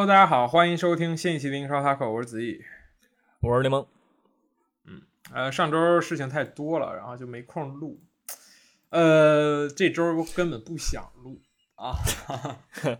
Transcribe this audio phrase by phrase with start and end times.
[0.00, 2.64] Hello，大家好，欢迎收听新一期的英超塔口，我是子毅。
[3.40, 3.86] 我是柠檬。
[4.86, 8.00] 嗯，呃，上周事情太多了，然后就没空录。
[8.88, 11.42] 呃，这周根本不想录
[11.74, 11.98] 啊，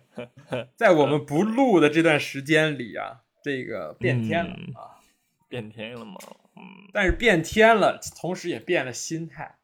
[0.77, 5.01] 在我们不录的这段时间里啊，这个变天了嗯啊，
[5.49, 6.19] 变天了吗？
[6.55, 9.57] 嗯但是变天了，同时也变了心态。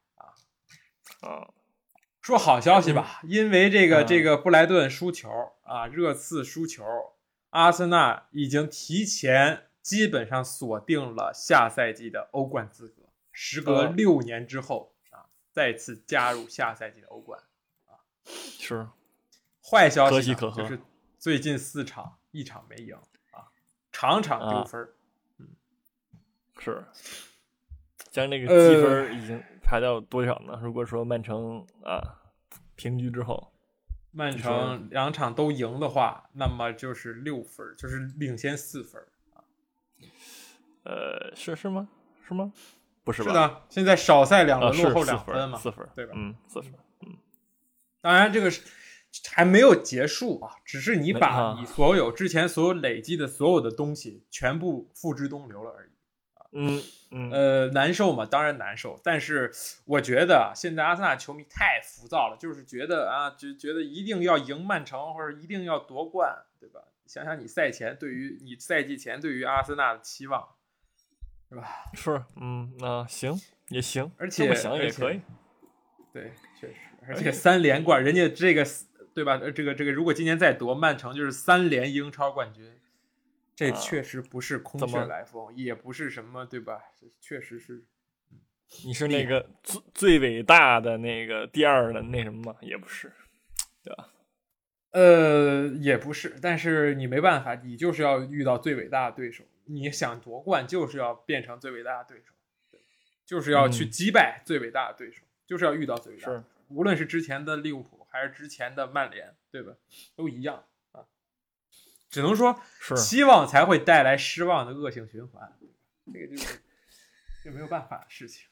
[1.20, 1.52] 啊，
[2.22, 5.28] 说好消息吧，因为这个嗯这个布莱顿输球
[5.64, 6.82] 啊，热刺输球，
[7.56, 17.40] 阿森纳已经提前基本上锁定了下赛季的欧冠资格，时隔嗯六年之后啊，再次加入下赛季的欧冠
[17.86, 17.96] 啊。
[18.26, 18.86] 是。
[19.62, 20.78] 坏消息呢就是
[21.18, 22.94] 最近四场一场没赢
[23.30, 23.48] 啊，
[23.90, 24.94] 场场丢分儿。
[26.58, 26.84] 是，
[28.10, 30.60] 将这个呃积分已经排到多少呢？
[30.62, 32.20] 如果说曼城啊
[32.74, 33.50] 平局之后，
[34.16, 39.02] 曼城两场都赢的话，那么就是六分，就是领先四分
[39.34, 39.44] 啊。
[40.84, 41.86] 呃，是是吗？
[42.26, 42.50] 是吗？
[43.04, 43.28] 不是吧？
[43.28, 46.14] 是的，现在少赛两啊，轮，落后两分嘛，四分，对吧？
[46.16, 46.72] 嗯，四分，
[47.02, 47.14] 嗯
[48.00, 48.62] 当然，这个是
[49.32, 55.90] 还没有结束啊，只是你把你所有之前所有累积的所有的东西全部付之东流了而已。
[56.52, 56.82] 嗯
[57.16, 59.00] 嗯呃，难受嘛，当然难受。
[59.02, 59.50] 但是
[59.86, 66.80] 我觉得啊现在阿森纳球迷太浮躁了，就是觉得啊，就觉得一定要赢曼城或者一定要夺冠，对吧？
[67.06, 70.46] 想想你赛前对于你赛季前对于阿森纳的期望，
[71.48, 71.68] 是吧？
[71.94, 75.20] 是，嗯那，行也行，而且想也可以，
[76.12, 78.66] 对，确实，而而且且三连冠，人家这个
[79.14, 79.38] 对吧？
[79.40, 82.78] 呃，这个这个，如果今年再夺曼城，就是三连英超冠军，
[83.56, 86.78] 这啊确实不是空穴来风，也不是什么对吧？
[86.94, 87.82] 这确实是
[88.84, 92.58] 你是那个最最伟大的那个第二的那什么吗？
[92.60, 93.10] 也不是，
[93.82, 94.12] 对吧？
[94.90, 99.42] 呃，也不是，但是你没办法，你就是要遇到最伟大的对手。
[99.64, 102.32] 你想夺冠，就是要变成最伟大的对手，
[102.70, 102.80] 对
[103.24, 106.54] 就是要去嗯击败最伟大的对手，就是要遇到最伟大的是对手。
[106.68, 109.72] 无论是之前的利物浦，还是之前的曼联，对吧？
[110.14, 110.64] 都一样啊。
[112.16, 115.52] 只能说，是希望才会带来失望的恶性循环，
[116.10, 116.62] 这个就是
[117.44, 118.46] 这没有办法的事情。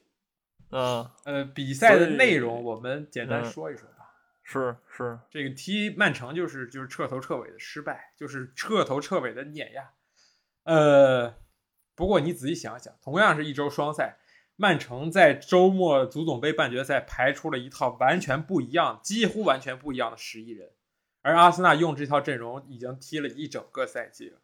[0.69, 4.11] 嗯，呃，比赛的内容我们简单嗯说一说吧。
[4.43, 9.93] 是是，这个踢曼城就是就是彻头彻尾的失败，就是彻头彻尾的碾压。
[10.65, 11.35] 呃，
[11.95, 14.19] 不过你仔细想想，同样是一周双赛，
[14.57, 20.73] 曼城在周末足总杯半决赛排出了一套完全不一样、几乎完全不一样的十一人，
[21.25, 24.39] 而阿森纳用这套阵容已经踢了一整个赛季了，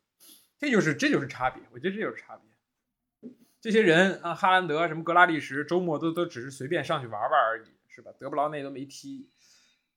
[0.56, 3.30] 这就是这就是差别，我觉得这就是差别。
[3.60, 8.10] 这些人啊，哈兰德什么格拉利什，周末都都只是随便上去玩玩而已，是吧？
[8.18, 9.28] 德布劳内都没踢，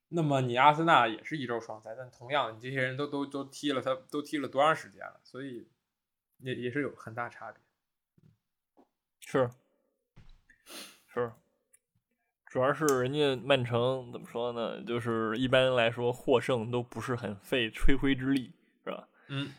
[0.09, 5.21] 那么你阿森纳也是一周双赛，但同样你这些人都都都踢了，他都踢了多长时间了？
[5.23, 5.69] 所以
[6.39, 7.61] 也也是有很大差别。
[9.21, 9.50] 是
[11.07, 11.31] 是，
[12.53, 14.80] 主要是人家曼城怎么说呢？
[14.84, 18.52] 就是一般来说获胜都不是很费吹灰之力，
[18.84, 19.08] 是吧？
[19.30, 19.50] 嗯，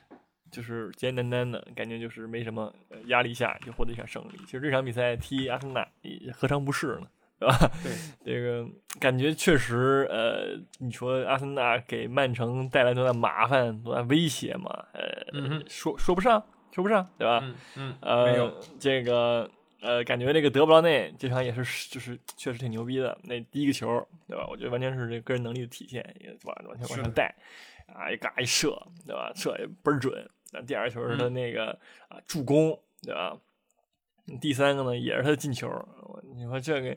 [0.52, 4.36] 就是简简单单的感觉，就是没什么呃压力下就获得一场胜利。
[4.46, 7.08] 其实这场比赛踢阿森纳也何尝不是呢？
[7.40, 7.58] 对吧？
[7.82, 7.92] 对，
[8.24, 8.64] 这个
[9.00, 14.70] 感觉确实，呃，你说阿森纳给曼城带来多大麻烦、多大威胁嘛？
[14.92, 15.02] 呃，
[15.32, 16.40] 嗯说说不上，
[16.70, 17.40] 说不上，对吧？
[17.42, 19.50] 嗯嗯，呃，没有，这个
[19.84, 23.16] 呃，感觉这个德布劳内这场也是，就是确实挺牛逼的。
[23.22, 23.86] 那第一个球，
[24.26, 24.46] 对吧？
[24.48, 27.34] 我觉得完全是这个人能力的体现，也完完全往上带，
[27.92, 28.74] 啊，一嘎一射，
[29.06, 29.30] 对吧？
[29.36, 30.26] 射也倍儿准。
[30.52, 31.78] 那第二球是他嗯那个、
[32.08, 33.36] 啊助攻，对吧？
[34.40, 35.68] 第三个呢也是他的进球。
[36.00, 36.96] 我你说这个，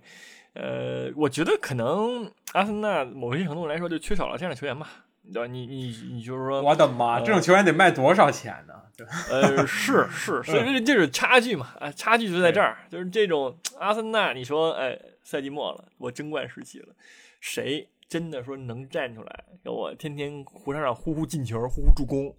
[0.54, 5.48] 呃，我觉得可能阿森纳某些程度来说就缺少了这样的球员吧，对吧？
[5.48, 8.74] 你你你就是说，我的妈，呃这种球员得卖多少钱呢？
[8.96, 9.06] 对？
[9.30, 16.96] 呃，是是， 所以嗯这就是差距嘛，啊，差距就在这儿，就是这种阿森纳，你说，哎，赛季末了，我争冠时期了，
[17.40, 22.36] 谁真的说能站出来，给我天天胡场上呼呼进球，呼呼助攻，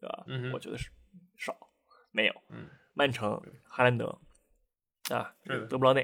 [0.00, 0.24] 对吧？
[0.26, 0.90] 嗯我觉得是
[1.36, 1.56] 少，
[2.10, 2.34] 没有。
[2.50, 4.18] 嗯，曼城、哈兰德
[5.10, 5.32] 啊，
[5.68, 6.02] 德布劳内，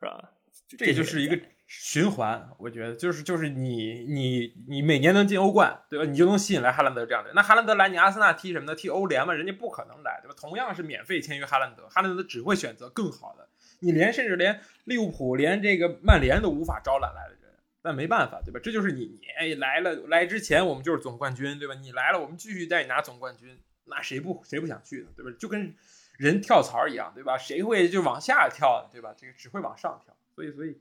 [0.00, 0.30] 是吧？
[0.76, 1.38] 这也就是一个
[1.70, 6.06] 循环，我觉得就是就是你你你每年能进欧冠，对吧？
[6.06, 7.30] 你就能吸引来哈兰德这样的。
[7.34, 8.74] 那哈兰德来你阿森纳踢什么呢？
[8.74, 10.34] 踢欧联嘛，人家不可能来，对吧？
[10.34, 13.46] 同样是免费签约哈兰德，哈兰德只会选择更好的。
[13.80, 18.58] 你连甚至连利物浦连这个曼联都无法招揽来的人，但没办法，对吧？
[18.64, 21.74] 这就是你你哎来了来之前我们就是总冠军，对吧？
[21.74, 25.08] 你来了我们继续带你拿总冠军，那谁不谁不想去呢？
[25.14, 25.30] 对吧？
[25.38, 25.74] 就跟
[26.16, 27.36] 人跳槽一样，对吧？
[27.36, 29.14] 谁会就往下跳，对吧？
[29.14, 30.80] 这个只会往上跳，所以所以。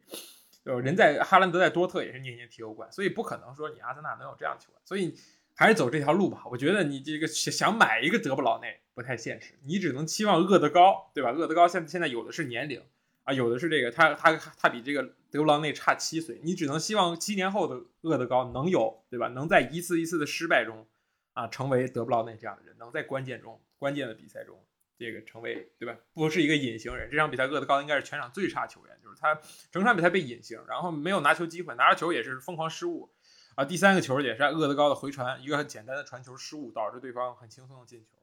[0.67, 4.81] 呃，人在哈兰德在多特也是年年踢欧冠，所以不可能说你阿森纳能有这样球员。
[4.83, 5.15] 所以
[5.55, 6.43] 还是走这条路吧。
[6.51, 11.31] 我觉得你这个想买一个德布劳内不太现实，你只能期望厄德高，对吧？
[11.31, 12.81] 厄德高现现在有的是年龄
[13.23, 19.29] 啊，有的是这个他他他比这个德布劳内差七岁，你只能希望七年后的厄德高能有，对吧？
[19.29, 20.85] 能在一次一次的失败中
[21.33, 24.59] 啊，成为德布劳内这样的人，能在关键中关键的比赛中。
[24.97, 25.95] 这个成为对吧？
[26.13, 27.09] 不是一个隐形人。
[27.09, 29.39] 这场比赛厄德高应该是全场最差球员，就是他
[29.71, 33.13] 整场比赛被隐形，然后没有拿球机会，拿着球也是疯狂失误
[33.55, 33.63] 啊。
[33.63, 38.17] 第三个球也是厄德高的回传，一个很简单的传球失误，导致对方很轻松的进球。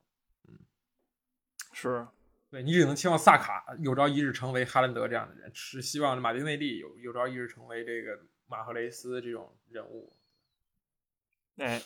[0.48, 0.58] 嗯，
[1.72, 2.06] 是
[2.50, 10.12] 对你只能期望萨卡有朝一日成为哈兰德这样的人，是希望马丁内利有有朝一日成为这个马赫雷斯这种人物。
[11.56, 11.80] 哎，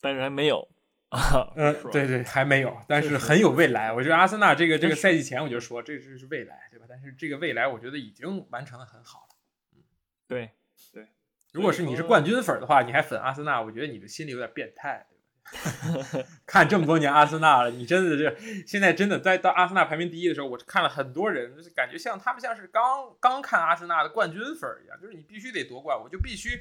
[0.00, 0.68] 但是还没有。
[1.56, 3.92] 嗯，对对，还没有，但是很有未来。
[3.92, 6.86] 我觉得阿森纳这个这个赛季前我就说，这这是未来，对吧？
[6.88, 9.36] 但是这个未来，我觉得已经完成的很好了。
[9.76, 9.82] 嗯，
[10.26, 10.52] 对
[10.90, 11.08] 对。
[11.52, 15.06] 如果是你是冠军粉的话，你还粉阿森纳，我觉得你的心里有点变态，
[15.50, 16.26] 对吧？
[16.46, 22.82] 看这么多年阿森纳了，你真的是现在真的在到阿森纳排名第一的时候，我看了很多人，就是感觉像他们像是刚
[23.20, 26.58] 刚看阿森纳的冠军粉一样，就是你必须得夺冠，我就必须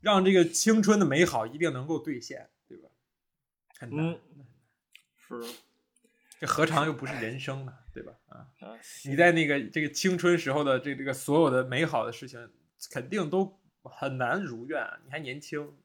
[0.00, 2.48] 让这个青春的美好一定能够兑现。
[3.80, 4.18] 嗯，
[5.16, 5.40] 是，
[6.38, 7.72] 这何尝又不是人生呢？
[7.92, 8.12] 对吧？
[8.28, 8.48] 啊，
[9.04, 12.50] 你在那个这个青春时候的这这个所有的美好的事情，
[12.90, 14.84] 肯定都很难如愿。
[15.04, 15.76] 你还年轻，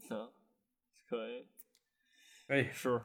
[0.00, 0.30] 行，
[1.08, 1.46] 可以，
[2.48, 3.00] 哎，是，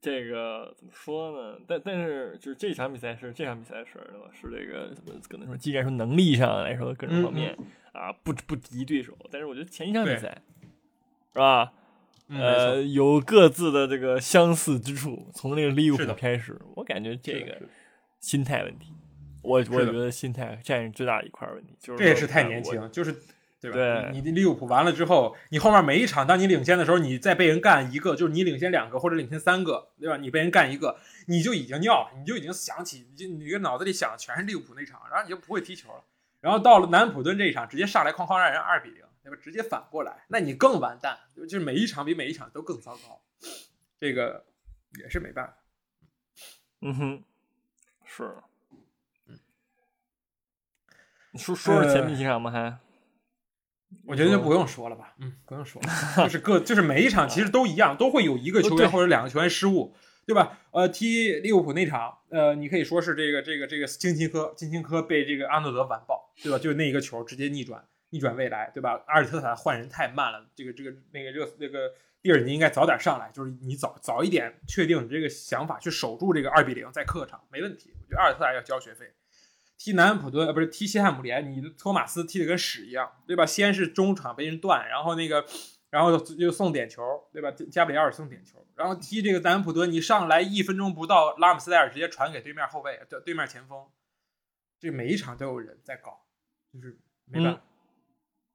[0.00, 1.58] 这个怎么说呢？
[1.66, 4.30] 但但是就是这场比赛是这场比赛是对吧？
[4.32, 7.56] 是这个怎么可能说，既然说能力上来说各种方面
[7.92, 10.42] 啊不不敌对手，但是我觉得前一场比赛。
[11.32, 11.72] 是吧？
[12.28, 15.30] 呃，有各自的这个相似之处。
[15.34, 17.60] 从那个利物浦开始，我感觉这个
[18.20, 18.94] 心态问题，
[19.42, 21.76] 我我觉得心态占最大的一块问题。
[21.78, 23.14] 就是这也是太年轻，就是
[23.60, 24.08] 对吧？
[24.12, 30.16] 你利物浦完了之后，你后面每一场，当你领先的时候，你再被人干一个，就是你领先两个或者领先三个，对吧？
[30.16, 30.96] 你被人干一个，
[31.26, 36.02] 你就已经尿了，你就已经想起，你就你个脑子里想的全是利物浦那场，然后你就不会踢球了。
[36.40, 39.02] 然后到了南普顿这一场，直接上来哐哐让人二比零。
[39.22, 39.38] 对吧？
[39.40, 43.22] 直接反过来，那你更完蛋，就是每一场比每一场都更糟糕，
[44.00, 44.44] 这个
[44.98, 45.56] 也是没办法。
[46.80, 47.24] 嗯哼，
[48.04, 48.34] 是，
[49.26, 49.38] 嗯，
[51.34, 52.50] 说说说前面几场吗？
[52.50, 52.78] 还，
[54.06, 55.14] 我觉得就不用说了吧。
[55.18, 55.88] 嗯，不用说了，
[56.26, 59.94] 就是各就是每一场其实都一样，都会有一个球员或者两个球员失误，
[60.26, 60.58] 对吧？
[60.72, 66.58] 呃，踢利物浦那场，呃，你可以说是这个这个这个金琴科金琴科被这个阿诺德完爆，对吧？
[66.58, 67.86] 就那一个球直接逆转。
[68.12, 69.02] 逆转未来，对吧？
[69.06, 77.94] 阿尔特塔换人太慢了，这个这个那个热那个蒂尔尼应该早点上来，就是你早早一点确定你这个想法，去守住这个二比零，在客场没问题。
[77.98, 79.14] 我觉得阿尔特塔要交学费。
[79.78, 83.44] 踢南安普顿呃不是踢西汉姆联，你托马斯踢的跟屎一样，对吧？
[83.46, 85.44] 先是中场被人断，然后那个
[85.90, 87.50] 然后又送点球，对吧？
[87.50, 93.84] 加布里埃尔送点球，然后踢这个南安普顿，你上来一分钟不到，拉姆斯戴尔直接传给对面后卫，对对面前锋，
[94.78, 96.26] 这每一场都有人在搞，
[96.72, 97.62] 就是没办法。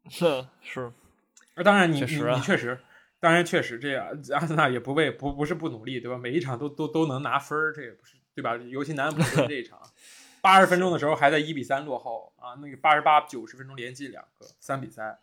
[0.10, 0.92] 是 是，
[1.56, 2.80] 那当然你你你确实，
[3.20, 6.18] 当然确实这样，阿森纳也不为不不是不努力，对吧？
[6.18, 8.56] 每一场都都都能拿分儿，这也不是对吧？
[8.56, 9.82] 尤其南普顿这一场，
[10.42, 15.18] 八十分钟的时候还在一比三落后啊，那个八十八九十分钟连进两个，三比三，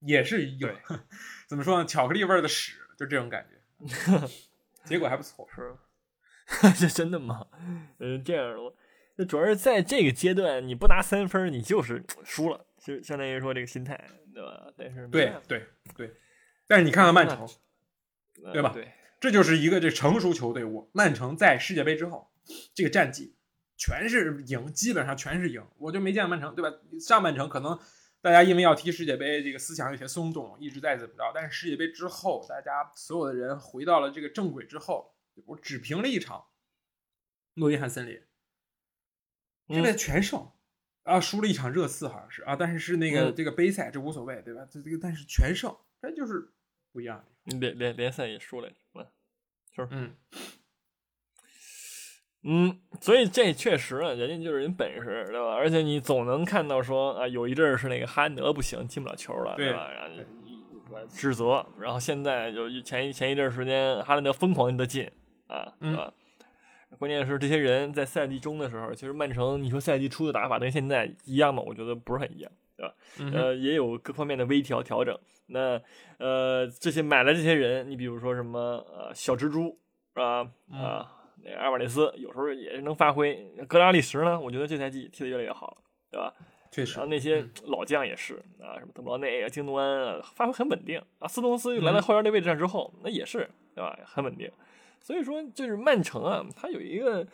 [0.00, 0.68] 也是有
[1.48, 1.84] 怎么说呢？
[1.84, 4.28] 巧克力味的屎，就这种感觉，
[4.84, 5.74] 结果还不错，是
[6.78, 7.46] 这真的吗？
[7.98, 8.72] 嗯，这样的，
[9.16, 12.66] 那主要是在这个阶段，你不拿三分，你就是输了。
[12.84, 13.98] 就相当于说这个心态，
[14.34, 14.70] 对吧？
[14.76, 16.14] 但是对对对，
[16.66, 17.48] 但是你看看曼城，
[18.52, 18.70] 对吧？
[18.74, 20.90] 对，这就是一个这成熟球队伍。
[20.92, 22.30] 曼城在世界杯之后，
[22.74, 23.34] 这个战绩
[23.78, 25.66] 全是赢，基本上全是赢。
[25.78, 26.76] 我就没见曼城，对吧？
[27.00, 27.78] 上半程可能
[28.20, 31.32] 大家因为要踢世界杯，这个思想有些松动，一直在怎么着。
[31.34, 36.44] 但是世界杯之后，大家所有的人回到了这个正轨之后，我只平了一场
[37.54, 38.20] 诺丁汉森林，
[39.68, 40.50] 现在全胜。
[41.04, 44.66] 啊，输了一场热刺好像是啊，但是是那个这个杯赛，这无所谓，对吧？
[44.70, 46.52] 这这个但是全胜，这就是
[46.92, 47.58] 不一样的。
[47.58, 48.68] 联联联赛也输了，
[49.74, 50.14] 是嗯
[52.46, 55.54] 嗯，所以这确实啊，人家就是人本事，对吧？
[55.54, 59.90] 而且你总能看到说啊，有一阵儿是那个哈兰德不行，进不了球了，对吧？
[59.90, 65.10] 然后指责，然后现在就前一前一阵时间，哈兰德疯狂的进
[65.48, 66.12] 啊，对吧？
[66.98, 71.62] 关键是这些人在赛季中的时候，其实曼城，你说赛季初的打法跟现在一样吗？
[71.66, 72.94] 我觉得不是很一样，对吧？
[73.32, 75.18] 呃，也有各方面的微调调整。
[75.46, 75.80] 那
[76.18, 79.78] 呃，这些买了这些人，你比如说什么呃小蜘蛛
[80.14, 81.10] 啊啊，
[81.42, 83.34] 那个阿瓦雷斯有时候也是能发挥。
[83.68, 85.76] 格拉利什呢，我觉得这赛季踢得越来越好了，
[86.10, 86.32] 对吧？
[86.70, 91.28] 确实然后那些嗯老将也是啊，什么德布劳内啊、京多安啊，发挥很稳定啊。
[91.28, 94.50] 斯通斯来嗯到后腰那位置上之后，那也是对吧，很稳定。
[95.04, 97.26] 所以说，就是曼城啊，他有一个，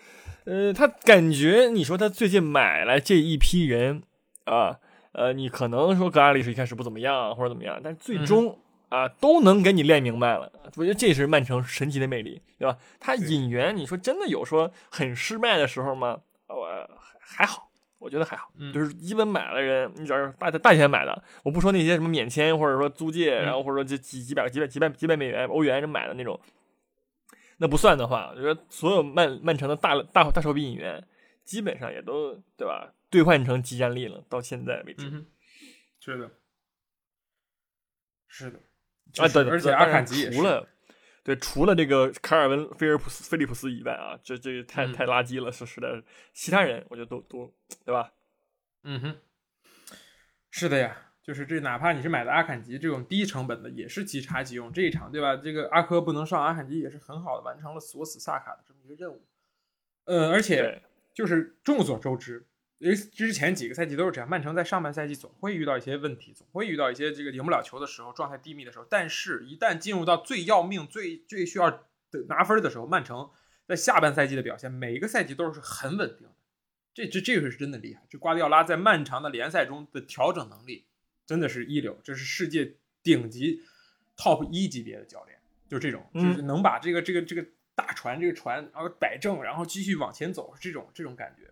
[0.45, 4.03] 呃，他感觉你说他最近买来这一批人
[4.47, 4.81] 啊，
[5.13, 8.59] 呃，你可能说格拉利什一开始不怎么样或者怎么样，但最嗯终、
[8.89, 10.51] 啊都能给你练明白了。
[10.75, 12.77] 我觉得这是曼城神奇的魅力，对吧？
[12.99, 16.19] 他引援，你说真的有说很失败的时候吗？
[16.49, 16.67] 我
[16.99, 26.39] 还还好，我觉得还好，嗯就是基本买了人，你只要是大大钱买的，我不说那些什么免签或者说租借，嗯然后或者说这几几百几百几百几百美元欧元这买的那种，
[27.63, 31.07] 那不算的话，我觉得所有曼曼城的大大大手笔引援，
[31.45, 32.95] 基本上也都对吧？
[33.11, 35.07] 兑换成即战力了，到现在为止。
[35.11, 35.27] 嗯，
[36.01, 36.31] 是的，
[38.29, 38.63] 是的，啊，
[39.13, 40.67] 就是对，对而且阿坎吉也除了
[41.23, 46.03] 对除了这个卡尔文菲尔普斯菲利普斯以外啊，这这太嗯太垃圾了，是实在是。
[46.33, 48.11] 其他人我觉得都都对吧？
[48.85, 49.21] 嗯哼，
[50.51, 54.73] 是的呀，就是这，哪怕你是买的阿坎吉这种低成本的，也是即插即用。
[54.73, 55.37] 这一场对吧？
[55.37, 59.23] 这个阿科不能上，阿坎吉也是很好的完成了锁死萨卡的这么一个任务。
[60.05, 60.83] 呃，而且，
[61.15, 62.47] 就是众所周知，
[62.79, 68.87] 因为之前几个赛季都是这样，曼城在上半赛季总会遇到一些问题，总会遇到一些这个赢不了球的时候，状态低迷的时候。
[68.89, 73.31] 但是，一旦进入到最要命、最最需要的拿分的时候，曼城
[73.67, 76.35] 在下半赛季的表现，每一个赛季都是很稳定的。
[76.95, 78.03] 这这这个是真的厉害。
[78.09, 80.87] 这瓜迪奥拉在漫长的联赛中的调整能力
[81.31, 83.63] 真的是一流，这是世界顶级
[84.17, 87.47] top 一级别的教练，就这种，嗯就是能把这个这个这个
[87.77, 91.49] 大船这个船然后摆正，然后继续往前走，这种这种感觉。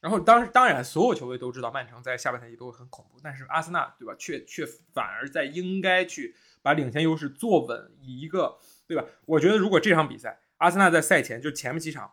[0.00, 4.64] 然后当当然，所有球队都知道曼城在下半赛季都会很恐怖，但是阿森纳对吧，却却
[4.94, 9.04] 反而在应该去把领先优势坐稳，以一个对吧？
[9.24, 12.12] 我觉得如果这场比赛阿森纳在赛前就前面几场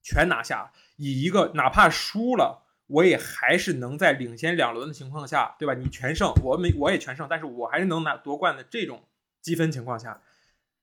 [0.00, 5.74] 全拿下，以一个哪怕输了，我也还是能在领先两轮的情况下，对吧？
[5.74, 9.06] 你全胜，我没我也全胜，但是我还是能拿夺冠的这种
[9.40, 10.20] 积分情况下，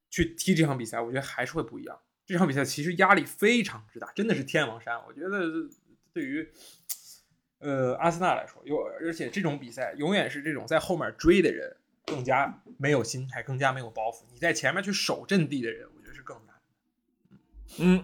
[0.09, 1.99] 去踢这场比赛，我觉得还是会不一样。
[2.25, 4.97] 这场比赛其实压力非常之大，真的是天王山。
[5.05, 5.69] 我觉得
[6.13, 6.49] 对于
[7.59, 14.23] 呃阿森纳来说，有而且这种比赛永远是这种在后面追的人更加没有心态，更加没有包袱。
[14.31, 16.55] 你在前面去守阵地的人，我觉得是更难。
[17.79, 18.03] 嗯，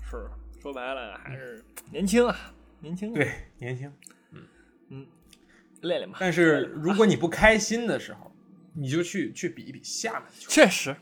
[0.00, 0.28] 是
[0.60, 3.92] 说白了还是年轻啊，年轻啊，对，年轻。
[5.80, 6.18] 练练吧。
[6.20, 8.30] 但是如果你不开心的时候，
[8.74, 10.94] 你就去去比一比下面的球，确实，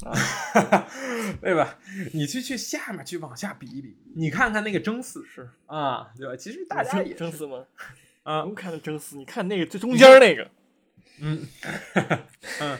[1.40, 1.78] 对吧？
[2.14, 5.24] 你去去下面去往下比一比，你看看那个争四。
[5.26, 6.36] 是啊，对吧？
[6.36, 7.14] 其实大家也是。
[7.14, 7.64] 争四吗？
[8.22, 10.50] 啊，不看的争四，你看那个最中间那个，
[11.20, 11.46] 嗯。
[12.60, 12.78] 嗯，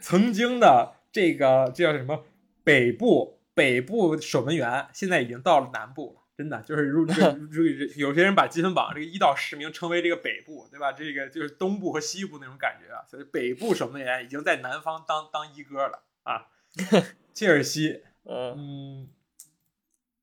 [0.00, 2.24] 曾经的这个这叫什么？
[2.62, 6.19] 北部北部守门员，现在已经到了南部了。
[6.40, 7.14] 真的就是如 如
[7.50, 7.64] 如
[7.96, 10.90] 有些人把积分榜这个一到十名称为这个北部，对吧？
[10.90, 13.04] 这个就是东部和西部那种感觉啊。
[13.06, 16.46] 所以北部守门员已经在南方当当一哥了啊。
[17.34, 19.08] 切尔西，嗯，嗯，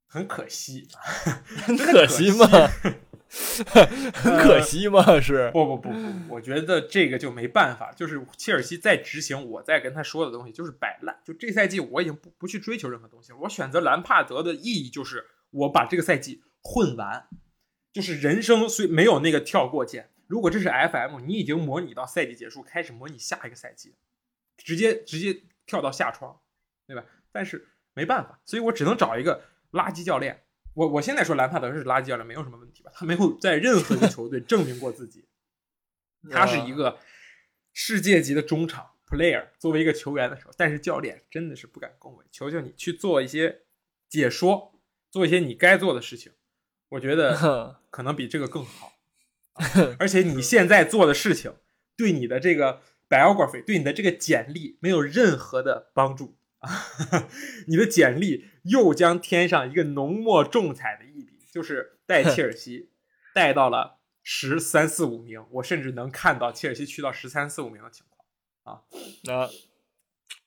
[0.07, 0.87] 很可惜，
[1.67, 2.47] 很可可惜吗？
[4.15, 5.21] 很可惜吗？
[5.21, 11.15] 是，不不不不，我觉得这个就没办法，就是切尔西在执行我在跟他说的东西，就是摆烂。
[11.23, 17.27] 就这赛季我已经不不去追求任何东西了，我选择兰帕德的意义就是我把这个赛季混完，
[17.91, 20.11] 就是人生虽没有那个跳过键。
[20.27, 23.95] 如果这是 FM，你已经模拟到赛季结束，开始模拟下一个赛季，
[24.57, 26.41] 直接直接跳到下窗，
[26.85, 27.05] 对吧？
[27.31, 30.43] 但是没办法，所以我只能找一个垃圾教练。
[30.73, 32.91] 我我现在说兰帕德是垃圾教练没有什么问题吧？
[32.93, 35.25] 他没有在任何一个球队证明过自己，
[36.29, 36.99] 他是一个
[37.73, 39.47] 世界级的中场 player。
[39.57, 43.61] 作为一个球员的时候，但是教练真的是不敢恭维，求求你去做一些
[44.09, 44.76] 解说，
[45.09, 46.33] 做一些你该做的事情。
[46.89, 48.93] 我觉得 可能比这个更好。
[49.97, 51.55] 而且你现在做的事情，
[51.95, 56.37] 对你的这个 biography，对你的这个简历没有任何的帮助。
[57.67, 62.91] 你的简历又将添上一个浓墨重彩的一笔，就是带切尔西
[63.33, 68.25] 带到了十三四五名，我甚至能看到切尔西去到十三四五名的情况。
[68.63, 68.83] 啊，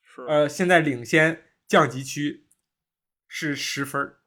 [0.02, 2.46] 是，呃，现在领先降级区
[3.26, 4.19] 是十分儿，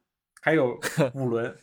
[0.43, 0.77] 还有
[1.15, 1.57] 五轮，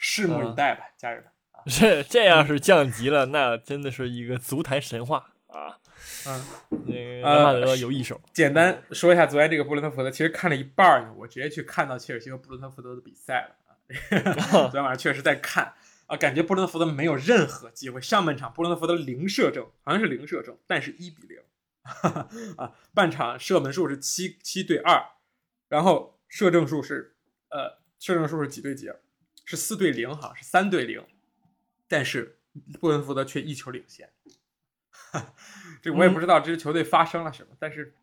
[0.00, 1.30] 拭目以待吧，家人们。
[1.66, 5.78] 这这要是降级了，那真的是一个足坛神话啊！
[6.26, 6.44] 嗯，
[6.86, 13.76] 那个呃兰帕德有一手，简单说一下昨天这个布伦特福德，其实看了一半呢，我直接去看到切尔西和布伦特福德的比赛了啊。
[14.70, 15.74] 昨天晚上确实在看
[16.06, 18.00] 啊，感觉布伦特福德没有任何机会。
[18.00, 21.38] 上半场布伦特福德零射正，好像是零射正，但是一比零
[22.56, 22.72] 啊。
[22.94, 25.04] 半场射门数是七七对二，
[25.68, 27.16] 然后射正数是
[27.50, 28.90] 呃射正数是几对几？
[29.44, 31.04] 是四对零哈，是三对零。
[31.86, 32.38] 但是
[32.78, 34.10] 布伦福德却一球领先。
[35.80, 37.94] 这我也不知道这支球队发生了什么，但是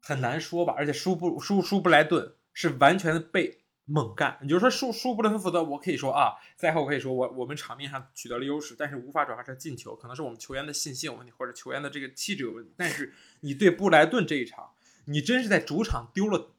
[0.00, 0.74] 很难说吧。
[0.76, 4.38] 而且输布输输布莱顿是完全的被猛干。
[4.42, 12.72] 你就说输输布伦福德，我可以说啊，赛后可以说我我们场面上取得了优势，但是无法转化成进球，可能是我们球员的信心有问题，或者球员的这个气质有问题。
[12.76, 14.72] 但是你对布莱顿这一场，
[15.04, 16.56] 你真是在主场丢了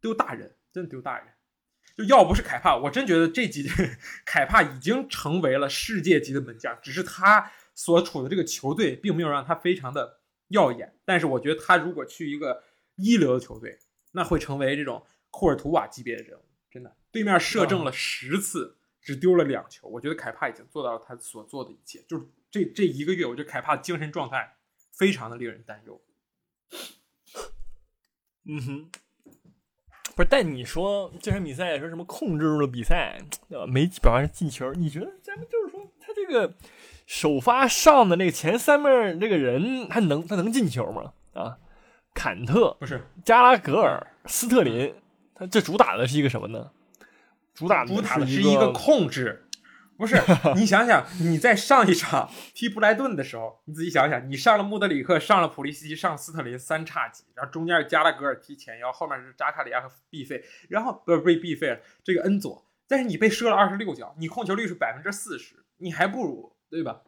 [0.00, 1.26] 丢大人，真的丢大人。
[1.96, 3.68] 就要不是凯帕，我真觉得这几
[4.24, 10.94] 凯帕已经成为了世界级的门将，只是他所处的这个球队并没有让他非常的耀眼。
[11.04, 12.62] 但是我觉得他如果去一个
[12.96, 13.78] 一流的球队，
[14.12, 16.42] 那会成为这种库尔图瓦级别的人物。
[16.70, 19.86] 真的，对面射正了十次，只丢了两球。
[19.88, 22.02] 我觉得凯帕已经做到了他所做的一切。
[22.08, 24.56] 就是这这一个月，我觉得凯帕精神状态
[24.92, 26.02] 非常的令人担忧。
[28.44, 28.90] 嗯哼。
[30.14, 34.72] 不是，但你说这场比赛说什么控制住了比赛，呃，没表现进球？
[34.74, 36.54] 你觉得咱们就是说他这个
[37.06, 41.12] 首发上的那个前三面那个人，他能他能进球吗？
[41.32, 41.56] 啊，
[42.14, 44.94] 坎特不是加拉格尔、斯特林，
[45.34, 46.70] 他这主打的是一个什么呢？
[47.54, 49.41] 主打主打的是一个控制。
[50.02, 50.20] 不是，
[50.56, 67.02] 你想想，你在上一场踢布莱顿的时候，你自己想想，你上了穆德里克，上了普利西奇，上斯特林，三叉戟，然后中间是加拉格尔踢前腰，后面是扎卡里亚和毕费，然后不是被毕费了，这个恩佐，但是你被射了二十六脚，你控球率是百分之四十，你还不如对吧？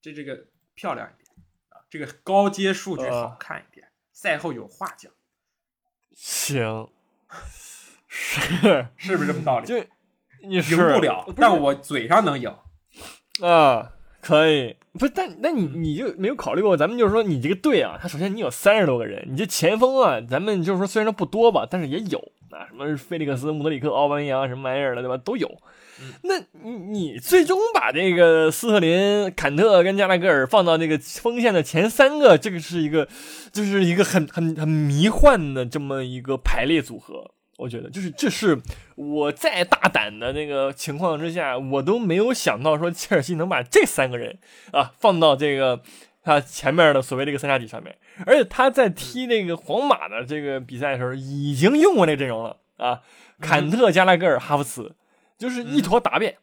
[0.00, 1.28] 这这个漂亮一点
[1.70, 5.10] 啊，这个高阶数据好看一点，赛后有话讲。
[6.14, 6.88] 行，
[8.06, 9.66] 是是不是这么道理？
[9.66, 9.84] 就。
[10.50, 12.52] 赢不了，但我嘴上能赢
[13.42, 14.76] 啊，可以。
[14.98, 16.74] 不是，但那你你就没有考虑过？
[16.74, 22.18] 咱们就是说，你这个队啊，他首先你有三十多个人，你这前锋啊，咱们就是说虽然说不多吧，但是也有
[22.50, 25.18] 啊，什么菲利克斯、穆德里克、奥巴梅扬什么玩意儿的，对吧？
[25.18, 25.50] 都有。
[26.22, 33.06] 那你你最终把这个斯特林、坎特跟加拉格尔放到那个锋线的前三个，这个是一个，
[33.52, 37.32] 就是一个很很很迷幻的这么一个排列组合。
[37.58, 38.60] 我觉得就是这是
[38.94, 44.38] 我再大胆的那个情况之下，我都没有想到说切尔西能把这三个人
[44.72, 45.80] 啊放到这个
[46.22, 53.00] 他前面的所谓这个三叉戟上面，而且他在踢那个皇马的这个比赛的时候已经用过那个阵容了啊，
[53.40, 54.94] 坎特、加拉格尔、哈弗茨，
[55.38, 56.36] 就是一坨答辩。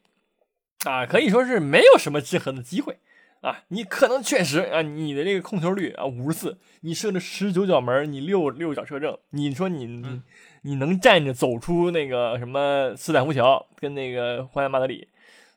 [0.85, 2.97] 啊，可以说是没有什么制衡的机会
[3.43, 10.21] 啊，你可能确实啊，你的这个控球率啊五十四，你射了十九脚门，你六六脚射正，你说你。
[10.65, 15.05] 你能站着走出那个什么斯坦福桥跟那个皇家马德里，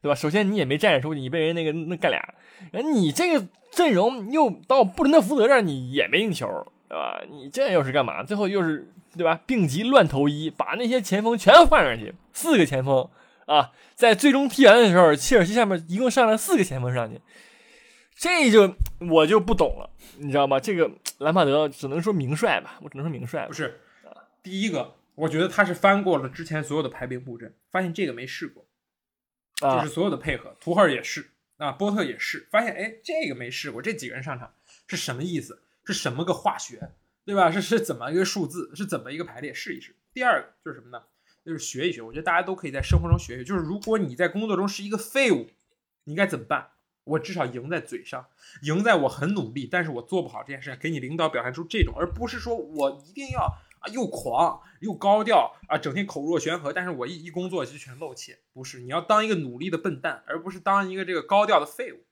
[0.02, 0.16] 对吧？
[0.16, 2.34] 首先你也没站着出去，你被人那个那干俩，
[2.72, 6.48] 人你这个阵容又到布伦特福德这儿，你也没进球，
[6.88, 7.22] 对吧？
[7.30, 8.24] 你这又是干嘛？
[8.24, 9.40] 最后又是对吧？
[9.46, 13.08] 病急乱投医，把那些前锋全换上去，四个前锋
[13.44, 17.20] 啊，在最终踢完的时候，切尔西下面一共上了四个前锋上去，
[18.16, 20.58] 这就我就不懂了，你知道吗？
[20.58, 23.78] 这个兰帕德只能说名帅吧，我只能说名帅，不是。
[24.42, 28.64] 第一个，我觉得他是翻过了之前所有的排兵布阵，发现这个没试过，
[29.60, 34.54] 就是所有的配合，图赫尔也是，啊，波特也是，发现哎，这个没试过，这几个人上场
[34.86, 35.62] 是什么意思？
[35.84, 36.90] 是什么个化学，
[37.24, 37.50] 对吧？
[37.50, 38.72] 是是怎么一个数字？
[38.74, 39.52] 是怎么一个排列？
[39.52, 39.94] 试一试。
[40.12, 41.04] 第二个就是什么呢？
[41.44, 42.02] 就是学一学。
[42.02, 43.44] 我觉得大家都可以在生活中学学。
[43.44, 45.48] 就是如果你在工作中是一个废物，
[46.04, 46.70] 你该怎么办？
[47.06, 48.26] 我至少赢在嘴上，
[48.62, 53.86] 赢在我很努力，但是我做不好这件事，给你领导表现出这种，而不是说我一定要啊。
[53.92, 56.72] 又狂又高调啊，整天口若悬河。
[56.72, 58.36] 但是我一一工作就全露怯。
[58.52, 62.04] 不是，你要当一个努力的笨蛋，而不是当一个这个高调的废物。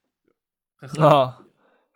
[1.03, 1.43] 啊，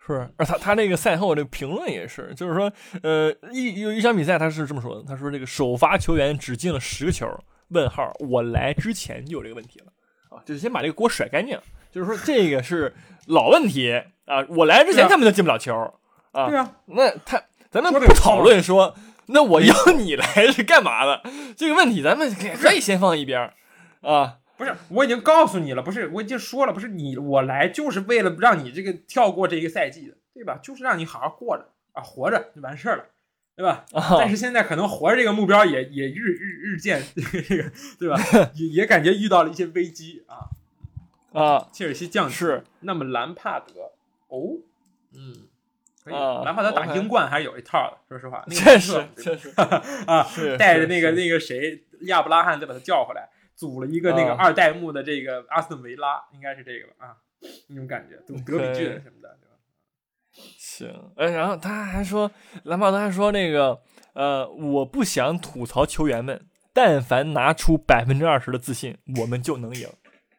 [0.05, 0.29] 是。
[0.37, 2.73] 而他他那个赛后这个评论也是，就是说，
[3.05, 7.29] 呃，一有一场比赛他是这么说的，他说这个首发球员只进了十个球。
[7.69, 9.93] 问号，我来之前就有这个问题了
[10.31, 11.57] 啊，就先把这个锅甩干净。
[11.91, 12.95] 就是说这个是
[13.27, 13.93] 老问题
[14.27, 15.75] 啊，我来之前根本就进不了球
[16.33, 16.49] 啊。
[16.49, 18.95] 对啊，那他咱们不讨论说。
[19.31, 21.21] 那我要你来是干嘛的？
[21.55, 23.53] 这个问题咱们可以先放一边
[24.01, 24.39] 啊。
[24.57, 30.59] 不是，我已经告诉你了，不是，我已经说了，不是你我来就是为了让你这个跳过这一个赛季的，对吧？
[30.63, 33.05] 就是让你好好过着啊，活着就完事儿了，
[33.55, 33.85] 对吧？
[34.19, 37.23] 但是现在可能活着这个目标也也日日日渐 这
[37.63, 37.71] 个，
[38.01, 38.17] 对吧？
[38.57, 40.49] 也也感觉遇到了一些危机啊
[41.33, 41.69] 啊！
[41.73, 43.93] 切尔西降是那么兰帕德
[44.29, 44.59] 哦，
[45.15, 45.49] 嗯。
[46.05, 49.53] 啊，兰帕德打英冠还是有一套的，说实话，确实确实
[50.07, 50.27] 啊，
[50.59, 57.17] 带着那个那个谁亚布拉罕再把他叫回来，组了一个那个二代目的这个阿斯顿维拉，应该是这个吧啊，
[57.67, 60.49] 那种感觉，德比郡什么的，对吧？
[60.57, 62.31] 行，哎，然后他还说，
[62.63, 63.79] 兰帕德还说那个，
[64.15, 69.87] 呃，我不想吐槽球员们，但凡拿出百分之二十的自信，我们就能赢。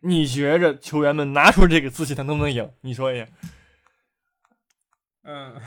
[0.02, 2.72] 你觉着球员们拿出这个自信，他能不能赢？
[2.82, 3.28] 你说一下。
[5.24, 5.60] 嗯，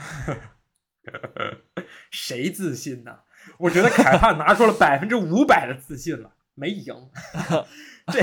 [2.09, 3.19] 谁自信呢？
[3.57, 6.95] 我觉得凯帕拿出了百分之五百的自信了，没赢。
[8.11, 8.19] 这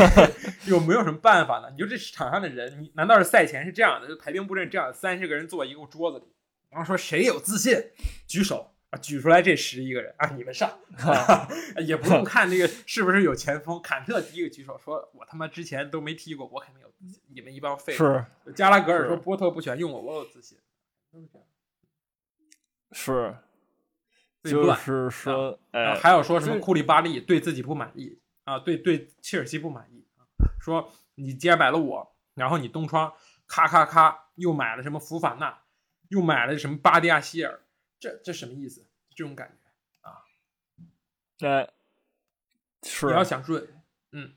[0.66, 1.70] 有没有什么办法呢？
[1.70, 6.24] 你说这场上的人，你难道是赛前是这样的，就排兵布阵这样，三十个人坐一个桌子里，
[6.70, 7.78] 然后说谁有自信
[8.26, 8.98] 举手啊？
[8.98, 10.70] 举出来这十一个人啊，你们上，
[11.87, 13.81] 也不用看那个是不是有前锋。
[13.83, 17.96] 坎特第一个举手说：“我他妈之前都没踢过，我肯定有自信。”你们一帮废物。
[17.96, 18.24] 是
[18.55, 20.59] 加拉格尔说：“波特不选用我，我有自信。”
[22.92, 23.37] 是，
[24.42, 28.59] 对就是说，哎，还有说什么库利巴利对自己不满意啊？
[28.59, 30.26] 对对，切尔西不满意啊？
[30.61, 33.12] 说你既然买了我，然后你东窗
[33.46, 35.62] 咔咔咔又买了什么福法纳，
[36.09, 37.61] 又买了什么巴蒂亚希尔，
[38.00, 38.84] 这这什么意思？
[39.14, 40.24] 这种感觉啊？
[41.40, 41.68] 那，
[42.82, 43.68] 是你要想润，
[44.10, 44.32] 嗯，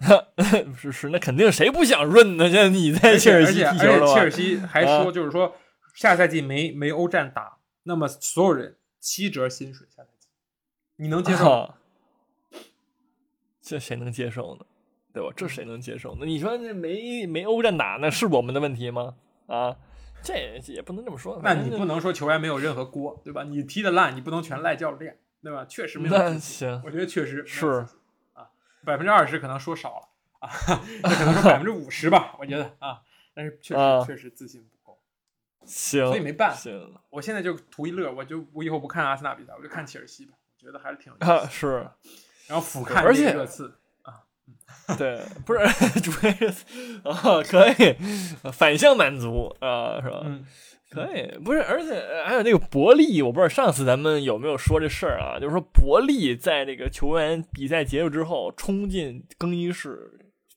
[0.76, 2.50] 是是，那肯定谁不想润呢？
[2.50, 5.56] 现在你在切尔西踢球了切尔西还说就是说。
[5.94, 10.28] 下赛季没没欧战打，那么所有人七折薪水下赛季，
[10.94, 11.74] 你能接受？
[13.60, 14.64] 这谁能接受呢？
[15.12, 15.32] 对吧？
[15.36, 16.14] 这谁能接受？
[16.14, 19.16] 呢你说那没没欧战打，那是我们的问题吗？
[19.48, 19.76] 啊，
[20.60, 21.40] 这也不能这么说。
[21.42, 23.44] 那你不能说球员没有任何锅，对吧？
[23.44, 25.64] 你踢的烂，你不能全赖教练，对吧？
[25.64, 26.16] 确实没有。
[26.16, 27.86] 那行，我觉得确实是
[28.34, 28.50] 啊，
[28.84, 30.08] 百分之二十可能说少了
[30.40, 30.48] 啊，
[31.02, 32.36] 可能说百分之五十吧。
[32.38, 33.00] 我觉得啊，
[33.34, 34.98] 但是确实确实自信不够。
[35.64, 36.54] 行，所以没办。
[36.54, 40.34] 行，我现在就图一乐，我就我以后不看阿森纳比赛，我就看切尔西吧。
[40.60, 41.30] 我觉得还是挺有意思。
[41.30, 41.88] 啊，是。
[42.46, 43.76] 然后俯瞰而且热刺啊，
[44.98, 45.60] 对，不是
[46.00, 46.64] 主要是
[47.04, 47.96] 啊，可以
[48.52, 50.22] 反向满足啊，是吧？
[50.24, 50.44] 嗯，
[50.90, 51.38] 可以。
[51.44, 55.38] 不是，而且还有那个伯利，我不知道上次咱们有没有说这事儿啊？
[55.38, 59.98] 就是说伯利在这个球员比赛结束之后，冲进更衣室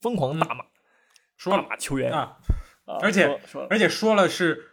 [0.01, 0.63] 疯狂大骂，
[1.37, 2.37] 说了骂球员啊，
[3.01, 4.67] 而且而且说了是。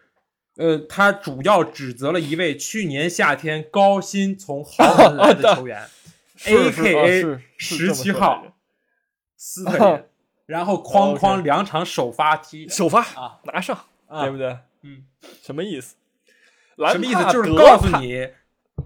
[0.60, 5.80] 呃，他主要指责了一位去年夏天高薪从豪门来的 球员
[6.46, 8.57] ，A K A 十七号
[9.38, 10.04] 斯特林，
[10.44, 13.78] 然后哐哐两场首发踢首发啊拿上，
[14.10, 14.58] 对不对？
[14.82, 15.04] 嗯，
[15.42, 15.96] 什么意思？
[16.92, 17.24] 什么意思？
[17.32, 18.28] 就是告诉你，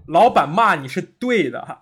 [0.07, 1.81] 老板骂你是对的，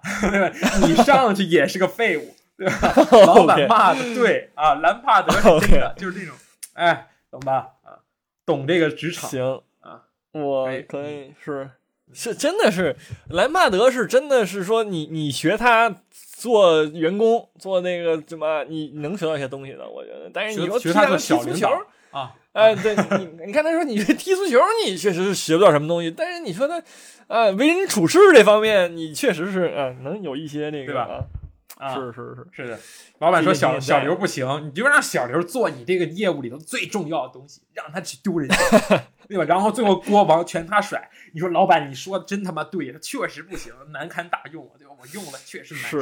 [0.87, 2.93] 你上去也是个废物，对吧？
[3.25, 6.35] 老板 骂的对啊，兰帕德是真的，就是这种，
[6.73, 7.73] 哎，懂吧？
[7.83, 7.99] 啊，
[8.45, 9.29] 懂这个职场。
[9.29, 10.03] 行啊。
[10.31, 11.69] 我可以是
[12.13, 12.95] 是真的是
[13.29, 21.67] 莱曼德是真的是说你你学他做员工做那个什么你能学到一些东西的我觉得，但是你说学他踢足球
[22.11, 26.81] 啊，哎对你你看他说你踢足球你确实是学不到什么东西，但是你说他
[27.27, 31.23] 啊为人处事这方面你确实是啊能有一些那个对吧？
[31.81, 32.79] 啊是是是是的，
[33.19, 38.47] 老板说小小刘不行，你就让小刘做你这个业务里头最重要的东西，让他去丢人。
[39.27, 39.45] 对吧？
[39.45, 41.09] 然后最后锅王全他甩。
[41.33, 44.93] 你说老板，你说的真他妈对，他确实不行，难堪大用，对吧？
[44.99, 45.99] 我用了确实难受，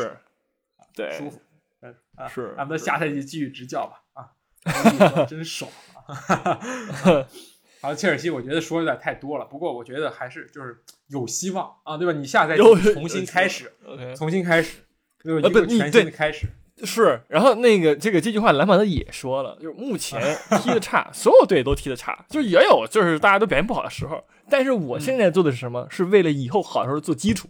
[0.96, 1.40] 对，舒服，
[1.82, 2.56] 嗯啊，是。
[2.58, 5.70] 咱们下赛季继续执教吧，啊，真爽
[6.08, 6.60] 啊！
[7.82, 12.14] 好，切尔西，我觉得说有点太多了，不过我觉得还是就是有希望啊，对吧？
[12.14, 12.64] 你下赛季
[12.94, 13.72] 重新开始，
[14.18, 14.80] 重新开始，
[15.24, 15.48] 对吧？
[15.50, 16.48] 一个全新的开始。
[16.82, 20.18] 是，然后那个这个这句话，兰马德也说了，就是目前
[20.62, 24.24] 踢的差， 所有队都踢的差，就也有就是大家都表现不好的时候。
[24.50, 25.86] 但是我现在做的是什么？
[25.90, 27.50] 是为了以后好的时候做基础，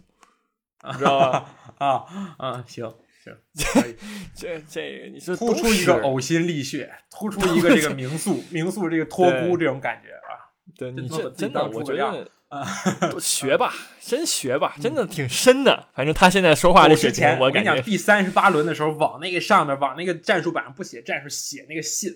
[0.84, 1.54] 你知道吧？
[1.78, 3.32] 啊啊，行行，
[4.34, 10.50] 这这你是突出一个呕心沥血，突出一个这个民宿民宿这个托孤这种感觉啊。
[10.76, 12.28] 对你这真的，我觉得。
[12.50, 12.66] 啊，
[13.18, 15.86] 学吧，真学吧，真的挺深的。
[15.94, 22.12] 反正他现在说话这水平，我跟你讲，第三十八轮的时候，往那个上面，往那个战术板上不写战术，写那个信，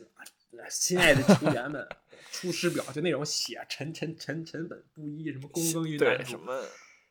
[0.68, 1.87] 亲爱的球员们，
[2.33, 6.53] 出师表，就那种写，沉沉沉沉本布衣，什么躬耕于对什么，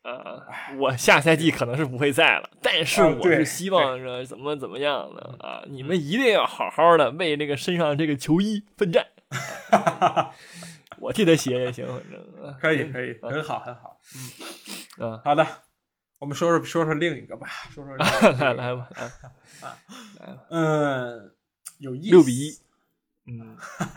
[0.02, 0.42] 呃，
[0.78, 9.06] 我下赛季可能是不会在了，但是我是希望着怎么怎么样的啊，你们一定要好好的为这个身上这个球衣奋战。
[11.04, 14.46] 我替他写也行，反正可以可以，很好很好，嗯。
[14.96, 15.46] 嗯，好的，
[16.18, 17.94] 我们说说说说另一个吧，说说
[18.40, 18.88] 来来吧，
[19.60, 19.76] 啊，
[20.48, 21.34] 嗯，
[21.78, 22.58] 有意思，六比一，
[23.26, 23.54] 嗯，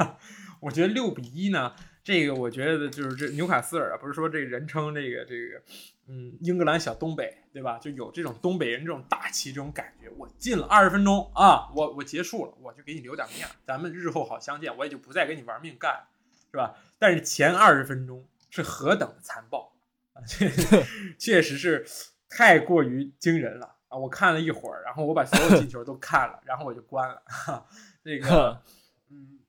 [0.59, 5.61] 我觉得六比一呢，这个我觉得就是这纽卡斯尔啊，不是说这人称这个这个，
[6.07, 7.77] 嗯，英格兰小东北，对吧？
[7.77, 10.09] 就有这种东北人这种大气这种感觉。
[10.17, 16.07] 我进了二十分钟啊，我我结束了，我就给你留点面，咱们日后好相见，我也就不再跟你玩命干，
[16.51, 16.75] 是吧？
[16.99, 19.75] 但是前二十分钟是何等的残暴
[20.13, 20.21] 啊！
[20.25, 20.49] 确
[21.17, 21.85] 确实是
[22.29, 27.21] 太过于惊人了啊，我看了一会儿，然后我把所有进球都看了，然后我就关了。
[27.25, 27.65] 哈，
[28.03, 28.61] 这个，
[29.09, 29.39] 嗯，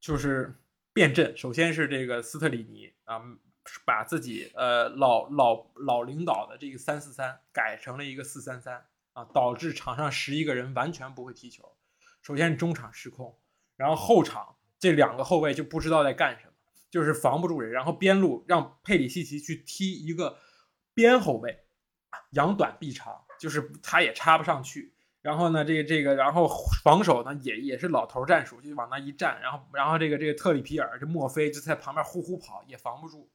[0.00, 0.54] 就是
[0.92, 3.20] 变阵，首先是这个斯特里尼啊，
[3.84, 11.76] 把自己呃老老老领导的这个三四三改成了一个四三三啊，导致场上十一个人完全不会踢球。
[12.22, 13.38] 首先中场失控，
[13.76, 16.53] 然后后场这两个后卫就不知道在干什么，
[16.94, 20.38] 就是防不住人，然后边路让佩里西奇去踢一个
[20.94, 21.66] 边后卫，
[22.30, 23.24] 扬短避长。
[23.40, 26.48] 就是他也插不上去，然后呢，这个这个，然后
[26.84, 33.28] 防守呢也也是老头战术，就往那一站，然后然后这个这个特里皮尔这墨菲就在旁边呼呼跑，也防不住，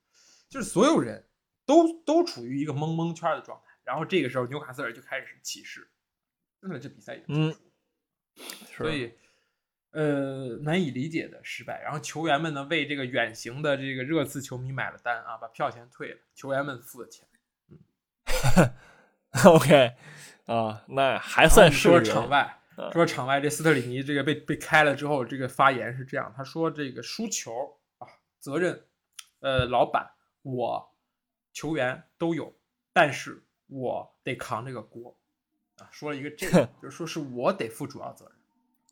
[0.49, 1.27] 就是所有人
[1.65, 3.65] 都都处于一个蒙蒙圈的状态。
[3.83, 5.91] 然后这个时候纽卡斯尔就开始起势，
[6.61, 7.53] 真的这比赛也嗯，
[8.77, 9.13] 所以
[9.91, 11.81] 呃难以理解的失败。
[11.81, 17.27] 然后球员们呢为这个远行的这个热刺球迷买了单啊，把票钱退了，球员们付的钱，
[17.69, 17.79] 嗯。
[19.45, 19.93] OK，
[20.45, 28.07] 啊，那还算是说场外，说场外这斯特里尼这个被被开了之后，这个发言是这样，他说这个输球啊，
[28.39, 28.87] 责任，
[29.39, 30.09] 呃，老板
[30.41, 30.95] 我
[31.53, 32.51] 球员都有，
[32.91, 35.15] 但是我得扛这个锅
[35.77, 38.38] 啊，说了一个这个， 就是说是我得负主要责任，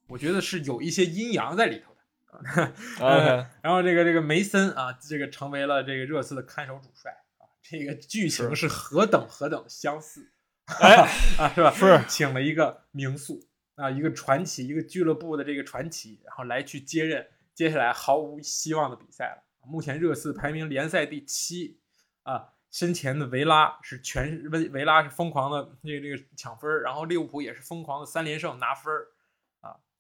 [0.08, 2.62] 我觉得是有一些阴阳在里头的
[3.06, 3.50] 啊。
[3.62, 7.46] 然后这个这个梅森啊，这个成为了这个热刺的看守主帅啊。
[7.62, 10.32] 这个剧情是何等何等相似，
[10.80, 10.96] 哎
[11.38, 11.72] 啊，是吧？
[11.72, 13.42] 是请了一个名宿
[13.76, 19.44] 啊，一个传奇，一个俱乐部的这个传奇，然后来去接任接下来毫无希望的比赛了。
[19.66, 21.82] 目前热刺排名联赛第七
[22.24, 29.02] 啊，身前的维拉是全维维拉是疯狂的这个这个抢分然后利物浦也是疯狂的三连胜拿分啊。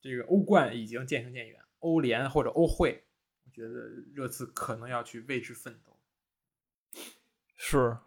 [0.02, 3.04] 这个欧冠已经渐行渐远，欧联或者欧会，
[3.46, 3.70] 我觉得
[4.14, 5.98] 热刺可能要去为之奋斗。
[7.56, 7.98] 是，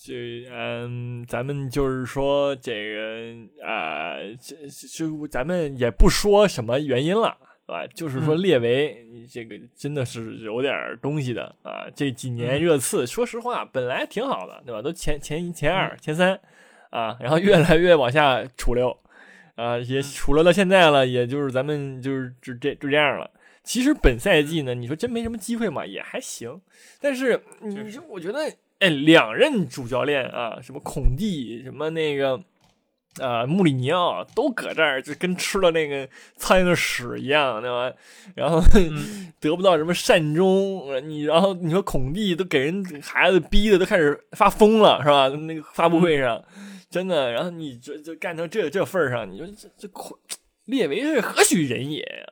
[0.00, 7.86] 这嗯，咱们就是说这个啊，这就咱们也不说什么原因了，对吧？
[7.88, 11.88] 就是说列维这个真的是有点东西的啊。
[11.94, 14.80] 这几年热刺，说实话本来挺好的，对吧？
[14.80, 16.38] 都前前一、前二、前三
[16.90, 18.96] 啊，然后越来越往下楚溜
[19.58, 23.28] 啊，也除了到现在了，也就是咱们就是就这就这样了。
[23.64, 26.60] 其实本赛季呢，你说真没什么机会嘛，也还行。
[27.00, 28.38] 但是你就我觉得，
[28.78, 32.40] 哎，两任主教练啊，什么孔蒂，什么那个，
[33.20, 37.92] 啊，穆里尼奥，都搁这儿，就跟吃了那个苍蝇的屎一样，对吧？
[38.36, 38.62] 然后
[39.40, 45.28] 得不到什么善终，你然后你说孔蒂都给人孩子逼的都开始发疯了，是吧？
[45.28, 46.42] 那个发布会上，
[46.90, 49.88] 真的，然后你这就干到这这份上，你说这这
[50.64, 52.26] 列维是何许人也？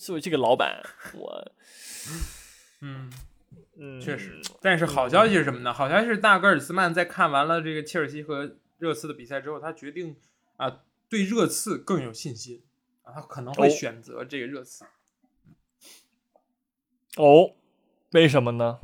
[0.00, 0.82] 作为这个老板，
[1.14, 1.52] 我，
[2.80, 3.12] 嗯
[3.76, 4.40] 嗯，确实。
[4.60, 5.72] 但是好消息是什么呢？
[5.72, 10.16] 好消息是大格尔斯曼在看完了这个切尔西和热刺的比赛之后，他决定
[10.56, 12.64] 啊，对热刺更有信心
[13.04, 14.84] 啊，他可能会选择这个热刺。
[17.16, 17.54] 哦，
[18.10, 18.80] 为什么呢？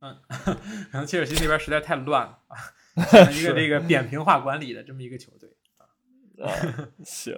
[0.00, 0.20] 嗯，
[0.90, 2.56] 可能切尔西那边实在太乱了啊，
[3.32, 5.50] 一个这个扁平化管理的这么一个球队
[6.42, 6.48] 啊，
[7.04, 7.34] 行。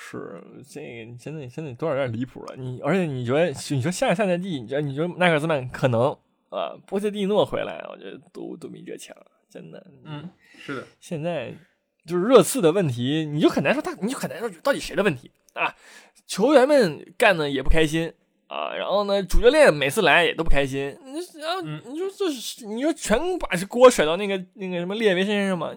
[0.00, 2.54] 是这个，现在现在多少有点离谱了。
[2.56, 6.16] 你而且你觉得，你说下下赛季，你觉得你觉得奈克斯曼可能
[6.50, 9.16] 啊，波切蒂诺回来，我觉得都都比这强，
[9.50, 9.84] 真的。
[10.04, 10.86] 嗯，是的。
[11.00, 11.52] 现在
[12.06, 15.74] 就是热刺的问题，你就很难说他，你就很难说到底谁的问题啊？
[16.26, 18.12] 球员们干的也不开心
[18.48, 20.96] 啊，然后呢，主教练每次来也都不开心。
[21.04, 25.70] 你然后你说这是你说全把这锅甩到那个那个什么列维身上吗？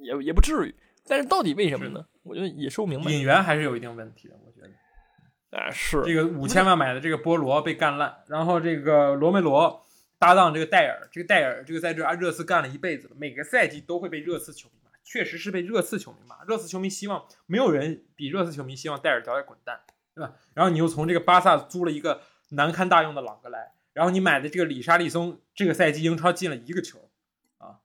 [0.00, 0.74] 也也不至于。
[1.06, 2.04] 但是到底为什么呢？
[2.22, 3.10] 我觉得也说不明白。
[3.10, 5.58] 引援还是有一定问题的，我觉得。
[5.58, 9.84] 啊，是这个五千万买的这个波罗被干烂，然后这个罗梅罗
[10.18, 16.42] 搭档这个戴尔，这个戴尔这个在这热刺干了一辈子了，每个赛季都会被热刺球迷骂，确实是被热刺球迷骂。
[16.44, 19.78] 热刺球迷希望没有人比热刺球迷希望戴尔早点滚蛋，
[20.14, 20.34] 对吧？
[20.54, 27.10] 然后你又从这个巴萨租了一个难堪大用的朗格莱，然后你买的这个里沙利松这个赛季英超进了一个球
[27.58, 27.80] 啊。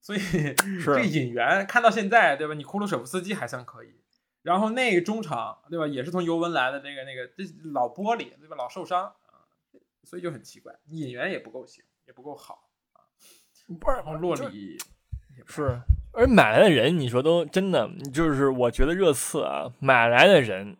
[0.00, 0.18] 所以
[0.84, 2.54] 这引援看到现在，对吧？
[2.54, 4.00] 你库鲁舍夫斯基还算可以，
[4.42, 5.86] 然后那个中场，对吧？
[5.86, 8.56] 也是从尤文来的那个那个这老玻璃，对吧？
[8.56, 9.44] 老受伤啊，
[10.04, 13.04] 所以就很奇怪，引援也不够行，也不够好啊。
[13.66, 14.78] 不是，洛里
[15.46, 15.78] 是，
[16.12, 20.76] 而买来的人，你说都真的，就是我觉得热刺啊，买来的人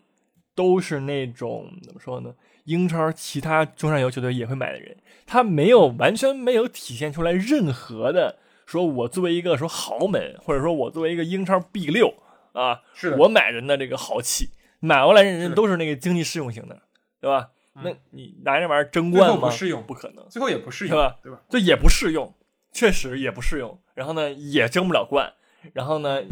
[0.59, 2.35] 都是那种怎么说呢？
[2.64, 8.40] 英超其他中上游球队也会买的人，他没有完全没有体现出来任何的。
[8.66, 12.12] 说我作为一个说豪门，或者说我作为一个英超 B 六
[12.55, 16.83] 啊，是我买人的这个豪气，买过来人人都是那个经济适用型的，
[17.21, 17.51] 对吧？
[17.75, 19.49] 那你拿这玩意儿争冠吗？
[19.49, 21.16] 不适用，不可能，最后也不适用，对吧？
[21.23, 21.40] 对吧？
[21.49, 22.35] 这也不适用，
[22.73, 25.33] 确实也不适用，然后呢也争不了冠，
[25.73, 26.23] 然后呢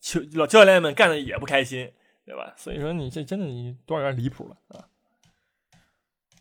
[0.00, 1.92] 球老教练们干的也不开心，
[2.32, 2.54] 对吧？
[2.56, 4.88] 所以说你这真的你多少有点离谱了啊！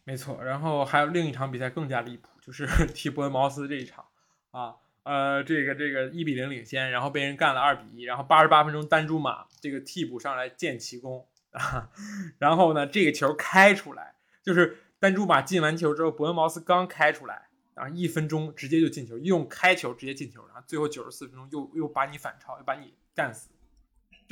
[0.06, 4.06] 没错，然后还有另一场比赛更加离谱，就是 踢伯恩茅斯这一场
[4.52, 11.90] 啊，呃，这个这个一比零领先，然后被人干了二比一，然后八十八分钟丹朱马这个替补上来建奇功啊，
[12.40, 23.50] 然后呢这个球开出来，就是丹朱马进完球之后，伯恩茅斯刚开出来，然后一分钟直接就进球，用开球直接进球，然后最后九十四分钟又又把你反超，又把你干死，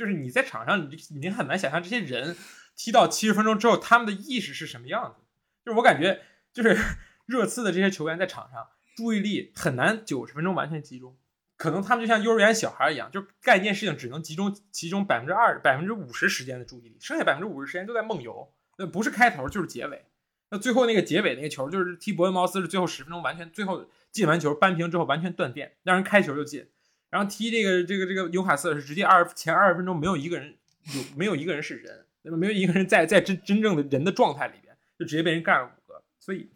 [0.00, 2.34] 就是你在场上你你很难想象这些人
[2.74, 5.22] 踢到七十分钟之后他们的意识是什么样子。
[5.62, 6.22] 就是我感觉，
[6.54, 6.74] 就是
[7.28, 11.18] 热刺的这些球员在场上注意力很难九十分钟完全集中，
[11.58, 18.50] 可能他们就像幼儿园小孩一样，就干一件事情只能集中其中百分之二、百分之五十时间的注意力，剩下百分之五十时间都在梦游。
[18.78, 20.06] 那不是开头就是结尾。
[20.48, 26.66] 那最后那个结尾那个球，就是踢伯恩茅斯是最后十分钟完全最后进完球扳平之后完全断电，让人开球就进。
[27.10, 30.56] 然后踢这个这个这个纽卡斯是直接二前二十分钟没有一个人
[30.94, 32.36] 有没有一个人是人，对吧？
[32.38, 34.70] 没有一个人在在真真正的人的状态里边。
[34.98, 36.52] 就直接被人干了五个，所以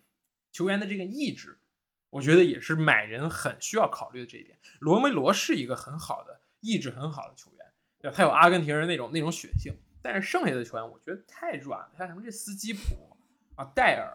[0.53, 1.57] 球员的这个意志，
[2.11, 4.59] 我觉得也是买人很需要考虑的这一点。
[4.81, 7.67] 罗梅罗是一个很好的意志很好的球员，
[8.03, 8.11] 对？
[8.11, 13.17] 他有阿根廷人那种那种血性，但是剩下的球员我觉得太软了，像什么这斯基普
[13.55, 14.13] 啊、戴尔，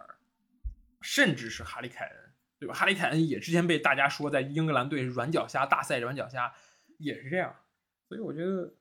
[1.02, 2.28] 甚至是哈利凯恩，
[2.60, 2.74] 对吧？
[2.76, 6.54] 哈里凯恩也之前被大家说在英格兰队软脚虾，大赛软脚虾
[6.98, 7.56] 也是这样，
[8.08, 8.74] 所以我觉得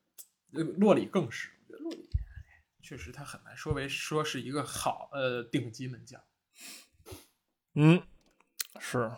[0.53, 2.09] 呃洛里更是，我觉得洛里。
[2.83, 6.21] 确实，他很难说为说是一个好呃顶级门将。
[7.75, 8.03] 嗯，
[8.81, 9.11] 是，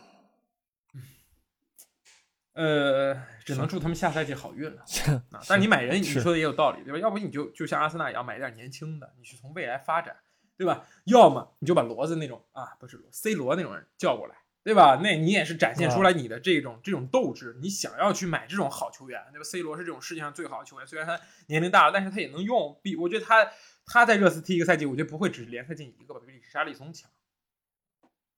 [2.53, 4.83] 呃，只能祝他们下赛季好运了。
[5.31, 6.99] 啊，但是你买人，你说的也有道理，对吧？
[6.99, 10.17] 要不你就就像阿森纳一样买点年轻的，你去从未来发展，
[10.57, 10.85] 对吧？
[11.05, 15.01] 要么你就把骡子那种啊，不是 C 罗那种人叫过来，对吧？
[15.03, 22.79] 那你也是展现出来你的这种这种斗志，你想要去买这种好球员，对吧？C 罗是这种世界上最好的球员，虽然他年龄大了，但是他也能用。
[22.83, 23.51] 比我觉得他
[23.87, 27.11] 他在热刺踢一个赛季，我觉得不会只联赛进一个吧，比沙利松强。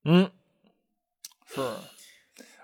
[0.04, 0.30] 嗯，
[1.46, 1.60] 是。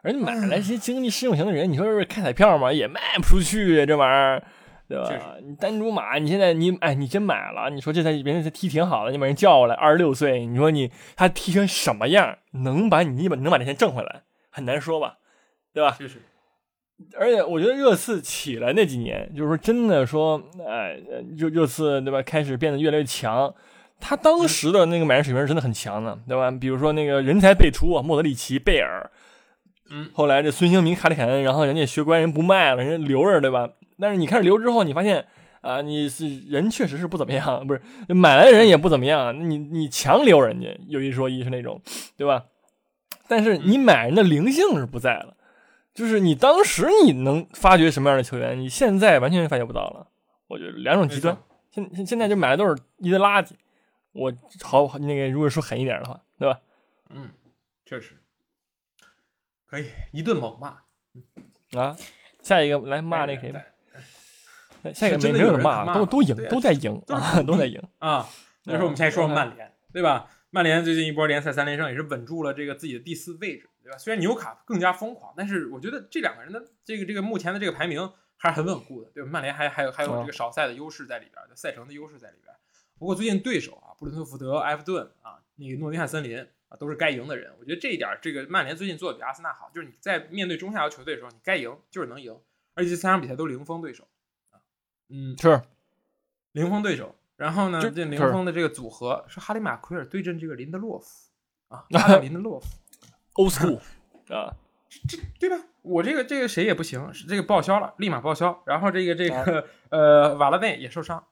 [0.02, 2.72] 而你买来这些经济适用型的人，你说是开彩票嘛？
[2.72, 4.44] 也卖不出去，这玩意儿，
[4.88, 5.34] 对吧？
[5.46, 15.18] 你单竹马，你现在你哎，你真买了，你说这才别人踢挺好的，你把人叫过来，二十六岁，你说你他踢成什么样，能把你把能把这钱挣回来，很难说吧，
[15.74, 15.94] 对吧？
[15.98, 16.22] 是是。
[17.16, 20.98] 而且我觉得热刺起来那几年，就是说真的说，哎，
[21.36, 22.20] 热热刺对吧？
[22.22, 23.54] 开始变得越来越强。
[24.00, 26.50] 他当时的那个买人水平真的很强的，对吧？
[26.50, 29.10] 比如说那个人才辈出啊，莫德里奇、贝尔。
[29.90, 33.68] 嗯，后来这孙兴民、卡里凯恩，然后人家学乖人不卖了，人家留着，对吧？
[34.00, 35.26] 但是你开始留之后，你发现
[35.60, 41.80] 啊，你是人确实是不怎么样，不是买来的人也不怎么样，你你强留人家，有一说一是那种，
[42.16, 42.46] 对吧？
[43.26, 45.36] 但是你买人的灵性是不在了，
[45.92, 50.06] 就是你当时你能发掘什么样的球员，你现在完全发掘不到了。
[50.46, 51.36] 我觉得两种极端，
[51.70, 53.50] 现现现在就买的都是一堆垃圾。
[54.12, 54.32] 我
[54.62, 56.58] 好那个，如果说狠一点的话，对吧？
[57.10, 57.28] 嗯，
[57.84, 58.14] 确实。
[59.66, 60.78] 可以一顿猛骂
[61.78, 61.94] 啊！
[62.42, 63.60] 下一个来骂那谁吧。
[64.94, 68.26] 下一个没没有人骂，都都赢，都在赢啊，都在赢啊。
[68.64, 70.30] 那时候我们先说说曼联，对吧？
[70.50, 73.98] 曼联最近一波联赛三连胜，也是稳住了这个自己的第四位置，对吧？
[73.98, 79.28] 虽然纽卡更加疯狂，但是我觉得这两个人的这个这个目前的这个排名还是很稳固的，对吧？
[79.30, 82.54] 曼联还还有还有这个少赛的优势在里边，赛程的优势在里边。
[82.98, 86.46] 不过最近对手啊，布伦特福德、埃弗顿啊，那个诺丁汉森林。
[86.68, 87.50] 啊，都是该赢的人。
[87.58, 92.38] 我觉得这一点，这个曼联最近做的比阿森纳好，就是你在面对中下游球队的时候，你该赢就是能赢，
[92.74, 94.17] 而且这三场比赛都零封对手啊，
[95.08, 95.62] 嗯，是
[96.52, 97.14] 零封对手。
[97.36, 101.06] 然后呢，这零封的这个组合是哈里马奎尔对阵这个林德洛夫
[101.68, 101.84] 啊，
[102.20, 102.66] 林德洛夫
[103.34, 103.78] ，old school
[104.34, 104.56] 啊，
[105.08, 105.64] 这对吧？
[105.82, 108.60] 我这个这个谁也不行，这个报销了，立马报销。
[108.66, 111.24] 然后这个这个呃瓦拉内也受伤，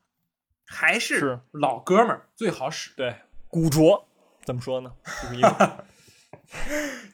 [0.64, 3.16] 还是老哥们儿最好使，对，
[3.48, 4.06] 古拙。
[4.44, 4.92] 怎么说呢？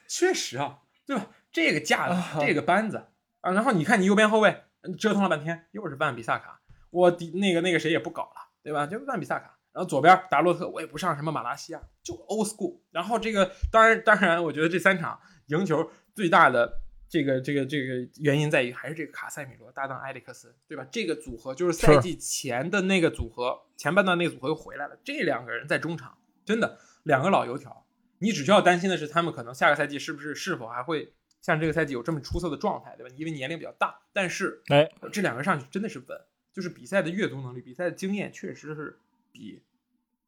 [0.07, 1.25] 确实啊，对吧？
[1.51, 3.07] 这个架子，这个班子
[3.41, 4.63] 啊，然后你看你右边后卫
[4.97, 6.59] 折腾了半天，又是万比萨卡，
[6.89, 8.85] 我的那个那个谁也不搞了，对吧？
[8.85, 12.79] 就万比萨卡，然后左边达洛特，我也不上什么马拉西亚，就 old school。
[12.91, 20.85] 然后这个当然当然，我觉得这三场赢球最大的这个这个这个原因在于还是这个卡塞米罗搭档埃里克斯，对吧？
[20.91, 26.79] 这个组合就是赛季前的那个组合，前半段那个组合又回来了，这两个人在中场真的。
[27.03, 27.85] 两个老油条，
[28.19, 31.13] 你只需要担心的是他们可能下个赛季是不是是否还会
[31.43, 33.13] 像这个赛季有这么出色的状态，对吧？
[33.17, 36.19] 因为年龄比较大，但是哎，这两个人上去真的是稳，
[36.53, 38.97] 就是比赛的阅读能力、比赛的经验确实是
[39.31, 39.61] 比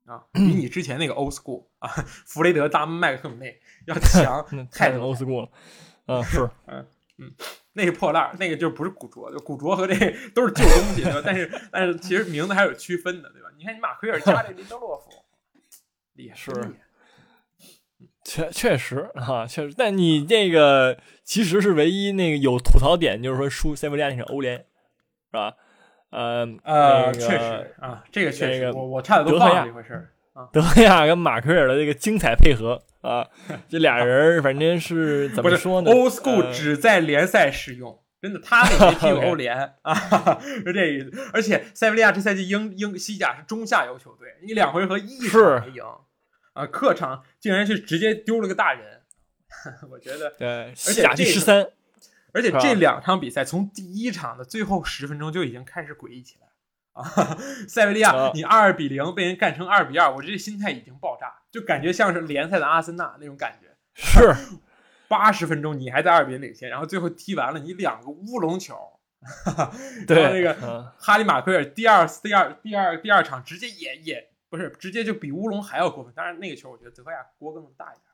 [0.05, 1.87] 啊比你之前那个 old school 啊
[2.25, 5.49] 弗雷德、达麦克姆内要 强太多 old school 了。
[6.05, 6.85] 啊，是， 嗯
[7.17, 7.33] 嗯，
[7.71, 9.95] 那是破烂儿，那个就不是古着，就古着和这
[10.35, 11.21] 都是旧东西，对吧？
[11.25, 13.49] 但是但是其实名字还是有区分的，对吧？
[13.57, 15.11] 你看你马奎尔加这林德洛夫，
[16.13, 16.84] 厉害，是厉害
[18.25, 19.73] 确确实哈、确实。
[19.77, 24.63] 但你这个其实是唯一那个有吐槽点，就是说输塞维利亚那场欧联，是
[25.31, 25.53] 吧？
[26.11, 30.09] 呃呃，那个确实啊，这个确实，那个我我差点都忘了这回事儿。
[30.51, 33.25] 德赫亚跟马奎尔的这个精彩配合啊，
[33.69, 39.93] 这俩人反正是 怎么说呢 old school 呃只在联赛使用，真的，他那没踢过欧联啊，
[40.41, 41.11] 是这意思。
[41.33, 45.83] 而且塞维利亚这赛季英英西甲是中下游球队，你两回合一是场没赢
[46.55, 49.01] 啊，客场竟然是直接丢了个大人，
[49.91, 50.31] 我觉得。
[50.31, 51.69] 对，而且第这十三，
[52.33, 56.47] 而且这两场比赛从第一场的最后十分钟就已经开始诡异起来
[56.93, 57.03] 啊！
[57.67, 63.75] 塞维利亚啊，你二比零被人干成二比二，我这心态已经爆炸，就感觉像是联赛的阿森纳那种感觉。
[63.93, 64.33] 是
[65.07, 68.75] 八十分钟你还在二比零领先，然后最后踢完了你两个乌龙球，
[70.07, 78.05] 对然后那个嗯哈利马奎尔第二第二第二第二场直接也也不是直接就比乌龙还要过分，当然那个球我觉得德赫亚锅更大一点，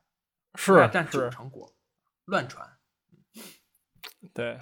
[0.56, 1.72] 是占九是，成锅，
[2.24, 2.66] 乱传。
[4.34, 4.58] 对，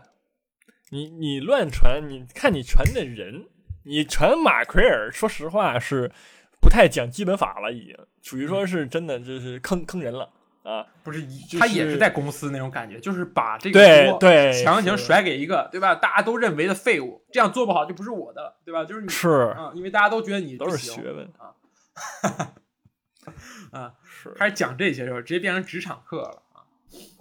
[0.90, 3.46] 你你乱传，你看你传的人，
[3.84, 6.10] 你传马奎尔，说实话是
[6.60, 10.30] 不太讲基本法了，已经属于说是真的就是坑坑人了
[10.62, 10.86] 啊！
[11.02, 15.94] 不是一，就是他也是在公司那种感觉，就是把这个锅对，强行甩给一个，对吧？
[15.94, 18.84] 大家都认为的废物，这样做不好就不是我的了，对吧？
[18.84, 21.54] 就是你是啊，因为大家都觉得你都是学问啊，
[24.04, 26.64] 是开始讲这些时候，直接变成职场课了啊。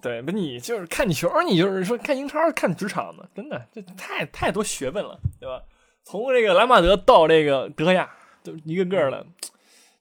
[0.02, 5.64] 对，不你就是看球，你就是说看英超看职场的，真的这太太多学问了，对吧？
[6.04, 8.10] 从这个莱马德到这个德赫亚，
[8.44, 9.26] 就一个个的，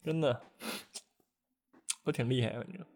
[0.03, 0.41] 真的
[2.05, 2.87] 都挺厉害，反正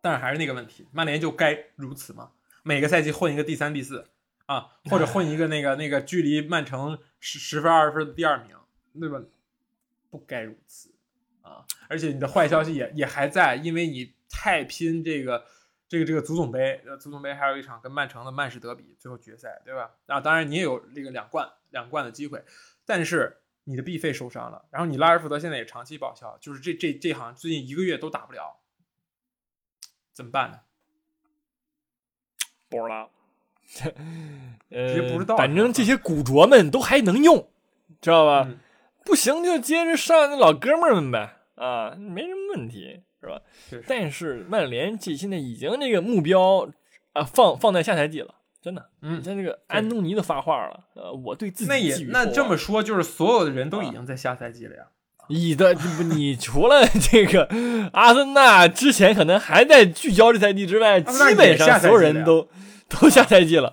[0.00, 2.32] 但是还是那个问题，曼联就该如此吗？
[2.64, 4.08] 每个赛季混一个第三、第四
[4.46, 8.56] 啊，或者混一个那个那个距离曼城十十分、二十分的第二名，
[8.98, 9.22] 对吧？
[10.10, 10.91] 不该如此
[11.42, 11.64] 啊！
[11.88, 15.44] 而且你的坏消息也也还在，因为你太拼这个
[15.88, 19.90] 这个这个足总杯，呃，足总杯还有一场跟曼城的曼市德比最后决赛，对吧？
[20.06, 22.44] 啊，当然你也有这个两冠两冠的机会，
[22.86, 28.60] 但是你的 B 费受伤了，然后你拉尔福德现在也长期报销，就是这这这行最近一个月都打不了，
[30.12, 30.60] 怎么办呢？
[32.68, 33.10] 不知道，
[34.70, 37.50] 直接不知道呃反正这些古着们都还能用，
[38.00, 38.46] 知道吧？
[38.48, 38.58] 嗯
[39.04, 43.40] 不行就接着上那老哥们儿们呗，啊，没什么问题，是吧？
[43.86, 46.68] 但是曼联这现在已经这个目标
[47.12, 48.88] 啊放放在下赛季了，真的。
[49.02, 54.82] 嗯你，像这个安东尼都发话了，呃，我对自己那也那这么说，就是所有的人都已经在下赛季了呀。
[55.28, 57.48] 你的不，你除了这个
[57.92, 62.48] 阿森纳之前可能还在聚焦这赛季之外，基本上所有人都
[62.92, 63.68] 都下赛季了。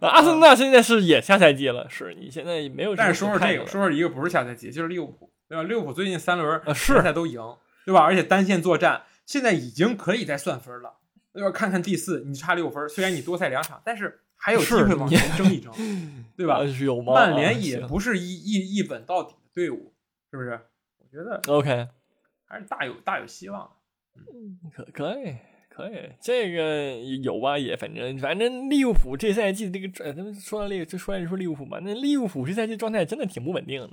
[0.00, 3.66] 啊阿森纳现在是也下赛季了，是你现在没有但是说说这个。
[3.66, 5.62] 说说一个不是下赛季，就是利物浦，对吧？
[5.62, 7.40] 利物浦最近三轮啊是联赛都赢，
[7.86, 8.00] 对吧？
[8.00, 10.94] 而且单线作战现在已经可以再算分了，
[11.32, 11.50] 对吧？
[11.52, 15.72] 看看第四，你差六分，虽然你多赛两场，但是还有机会往前争一争，
[16.36, 17.12] 对吧 有吗？
[17.14, 19.94] 曼啊联也不是一一一本到底的队伍，
[20.32, 20.58] 是不是？
[20.98, 21.88] 我觉得 OK，
[22.44, 23.70] 还是大有大有希望
[24.16, 24.58] 嗯。
[24.74, 25.36] 可可以
[25.74, 26.92] 可以，这个
[27.22, 27.56] 有吧？
[27.58, 31.78] 也反正反正利物浦这赛季这个呃，咱们说到这个，就说来说利物浦嘛。
[31.80, 33.88] 那利物浦这赛季状态真的挺不稳定的，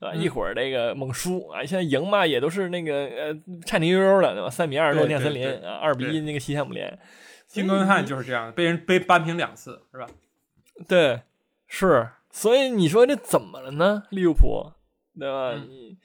[0.00, 0.12] 对吧？
[0.14, 4.50] 嗯一会儿那个猛输啊，现在赢嘛也都是那个呃颤颤悠悠的，对吧？
[4.50, 6.98] 三比二对诺丁汉森林啊，二比一那个西汉姆联。
[7.46, 10.06] 金根汉就是这样，被人被扳平两次，是吧？
[10.88, 11.20] 对，
[11.68, 14.02] 是，所以你说这怎么了呢？
[14.10, 14.72] 利物浦，
[15.18, 15.52] 对吧？
[15.54, 15.96] 嗯你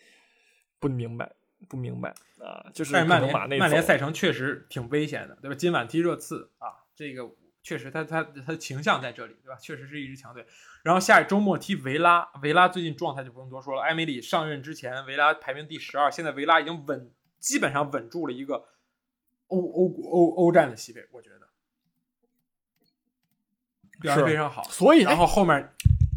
[0.80, 1.32] 不明白，
[1.68, 5.56] 不明白啊，就是但是曼联曼联赛程确实挺危险的，对吧？
[5.56, 7.30] 今晚踢热刺啊，这个
[7.62, 9.58] 确实他他他的形象在这里，对吧？
[9.60, 10.46] 确实是一支强队。
[10.84, 13.82] 然后下周末踢维拉，维拉最近状态就不用多说了。
[13.82, 18.66] 埃梅里上任之前，维拉排名第十二，现在维拉已经稳，基本上稳住了一个
[19.48, 21.50] 欧欧欧欧战的席位，我觉得
[24.00, 24.64] 表现非常好。
[24.64, 25.74] 所以然后后面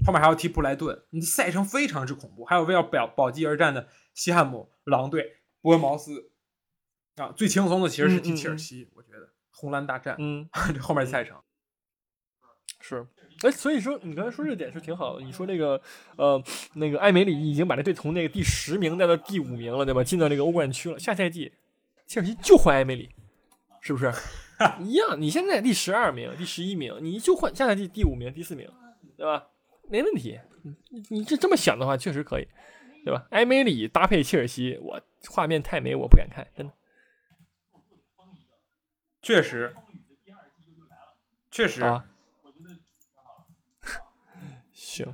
[0.06, 6.30] 后面还要踢布莱顿，你赛程非常之恐怖，还有为了保保级而战的西汉姆狼队、伯恩茅斯
[7.16, 10.46] 啊，最轻松的其实是踢切尔西，我觉得红蓝大战，嗯。
[10.74, 11.40] 这后面赛程。
[12.80, 13.06] 是，
[13.42, 15.24] 哎，所以说你刚才说这点是挺好的。
[15.24, 15.80] 你说那个，
[16.16, 16.42] 呃，
[16.74, 20.02] 那个埃梅里已经把这队从那个第十名带到第五名了，对吧？
[20.02, 20.98] 进到这个欧冠区了。
[20.98, 21.52] 下赛季，
[22.06, 23.08] 切尔西就换埃梅里，
[23.80, 24.12] 是不是？
[24.82, 28.68] 一样，你现在第十二名、第十一名，你就换下赛季第五名、第四名，
[29.16, 29.46] 对吧？
[29.88, 30.40] 没问题。
[30.90, 32.48] 你你这这么想的话，确实可以，
[33.04, 33.26] 对吧？
[33.30, 36.72] 埃梅里搭配切尔西，我画面太美，我不敢看，真的。
[39.22, 39.74] 确实，
[41.50, 42.04] 确实，啊。
[44.72, 45.06] 行，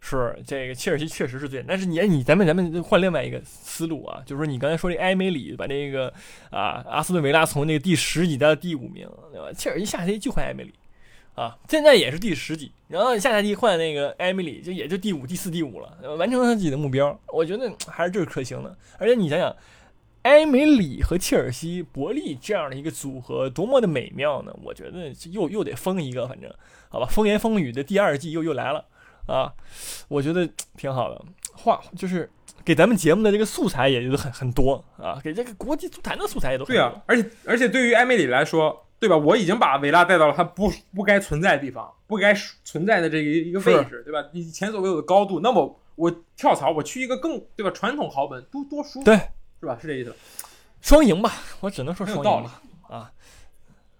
[0.00, 6.12] 是这个切尔西确实是最，但是你你咱们咱们换另外一个思路啊，就是说你刚才说这埃梅里把这个
[6.50, 9.52] 啊阿斯顿维拉从那个第十几到第五名，对吧？
[9.52, 10.74] 切尔西下赛季就换埃梅里
[11.34, 18.76] 啊，现在也是第十几，然后下赛季换那个艾米里就也就第五、第四、第五了，完成了自己的目标，我觉得还是这是可行的。
[18.98, 19.54] 而且你想想，
[20.22, 24.54] 艾米里和切尔西、伯利这样的一个组合多么的美妙呢？
[24.62, 26.50] 我觉得又又得封一个，反正。
[26.88, 28.84] 好吧，风言风语的第二季又又来了
[29.26, 29.52] 啊！
[30.06, 31.20] 我觉得挺好的，
[31.52, 32.30] 话就是
[32.64, 37.02] 给咱们节目的这个素材也就很很多啊，给这个国际足坛的素材也都对啊。
[37.06, 39.16] 而且而且对于艾米里来说，对吧？
[39.18, 42.34] 我已经把维拉带到了他不不该存在的地方，不该
[42.64, 44.26] 存在的这个一个位置，对吧？
[44.32, 47.70] 你前所未有的高度，那么我跳槽，我去一个更对吧？
[47.70, 49.14] 传统豪门多多舒服，对，
[49.60, 49.76] 是吧？
[49.78, 50.16] 是这意思。
[50.80, 51.30] 双赢吧，
[51.60, 53.12] 我只能说双赢吧啊，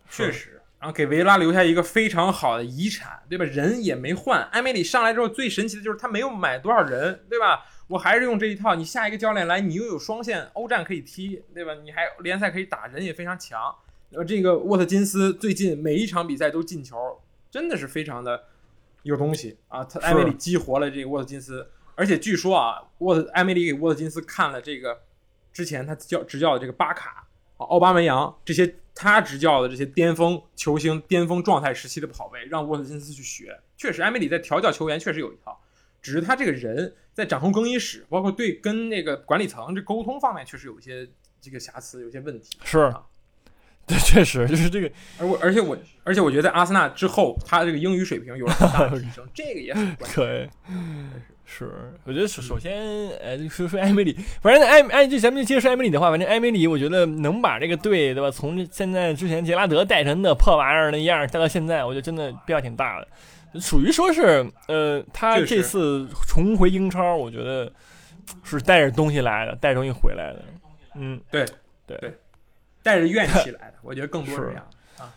[0.09, 0.62] 确实。
[0.80, 3.44] 然后给维拉留下一个非常好的遗产，对吧？
[3.44, 7.66] 人也没换，埃梅里上来之后最神奇的就是他没有买多少人，对吧？
[7.86, 11.74] 我还是用这一套，你下一个教练来，你又有双线欧战可以踢，对吧？
[11.82, 13.74] 你还联赛可以打，人也非常强。
[14.15, 16.97] 呃，这个沃特金斯最近每一场比赛都进球，
[17.51, 18.45] 真的是非常的
[19.03, 19.85] 有东西啊！
[19.85, 25.03] 他埃梅里激活了这个沃特金斯，而且据说啊，沃特埃梅里给沃特金斯看了这个
[25.53, 28.77] 之前他教执教的这个巴卡啊、奥巴梅扬这些。
[28.97, 33.61] 他执教的这些巅峰球星、巅峰状态时期的跑位，让沃特金斯去学。
[33.77, 35.61] 确实，埃梅里在调教球员确实有一套，
[36.01, 41.09] 只是他这个人在掌控更衣室，包括对跟那个管理层这沟通方面，确实有一些
[41.41, 42.57] 这个瑕疵，有些问题。
[42.62, 43.05] 是啊，
[43.89, 44.91] 对，确实就是这个。
[45.18, 50.51] 而我，而且我，而且我觉得在阿森纳之后，他这个英语水平有了很大的提升，这个也很关键。
[51.47, 51.70] 是，
[52.05, 52.80] 我觉得首首先，
[53.20, 58.30] 呃，说说埃梅里，反正埃埃就咱们就接着说埃梅里的话，反正埃梅里，我觉得能把这个队，对吧？
[58.30, 67.70] 从现在之前杰拉德带成的破玩意儿那样带到现在，我觉得真的变化挺大的，属于说是，呃，他这次重回英超，我觉得
[68.43, 70.43] 是带着东西来的，带着东西回来的，
[70.97, 71.45] 嗯，对
[71.87, 72.14] 对对，
[72.85, 75.11] 带着怨气来的，我觉得更多是这样啊，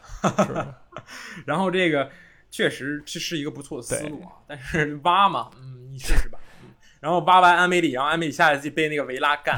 [0.44, 0.66] 是，
[1.46, 2.10] 然后这个
[2.50, 5.76] 确实这是一个不错的思路啊，但是挖嘛，嗯。
[5.92, 6.38] 你试试吧，
[7.00, 9.58] 然后挖完安梅里，然后安梅里下赛季被那个维拉干，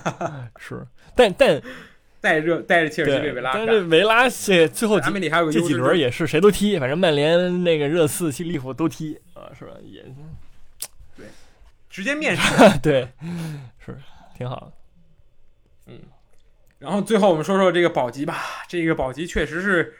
[0.58, 1.60] 是，但但
[2.20, 9.72] 带着带着切尔西被维拉干，但是维拉这最后安梅里还有个这几轮也是谁都踢，反正曼联那个热刺、西利弗都踢啊，是吧？
[9.84, 10.02] 也
[11.16, 11.26] 对，
[11.90, 13.08] 直接面试，对，
[13.84, 13.96] 是
[14.34, 14.72] 挺好的，嗯，
[16.78, 18.36] 然后最后我们说说这个保级吧，
[18.68, 19.94] 这个保级确实是。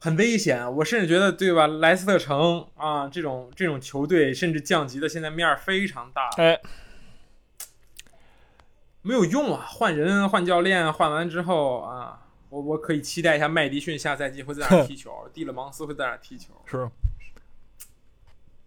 [0.00, 1.66] 很危险，我甚至觉得，对吧？
[1.66, 6.28] 莱斯特城啊，这种这种球队，甚至降级的，现在面儿非常大。
[6.36, 6.60] 哎，
[9.00, 9.64] 没有用啊！
[9.66, 16.52] 换人、换教练，换完之后啊，我我可以期待一下麦迪逊下赛季会在哪踢球， 蒂勒芒斯会在哪踢球。
[16.66, 16.86] 是，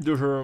[0.04, 0.44] 就是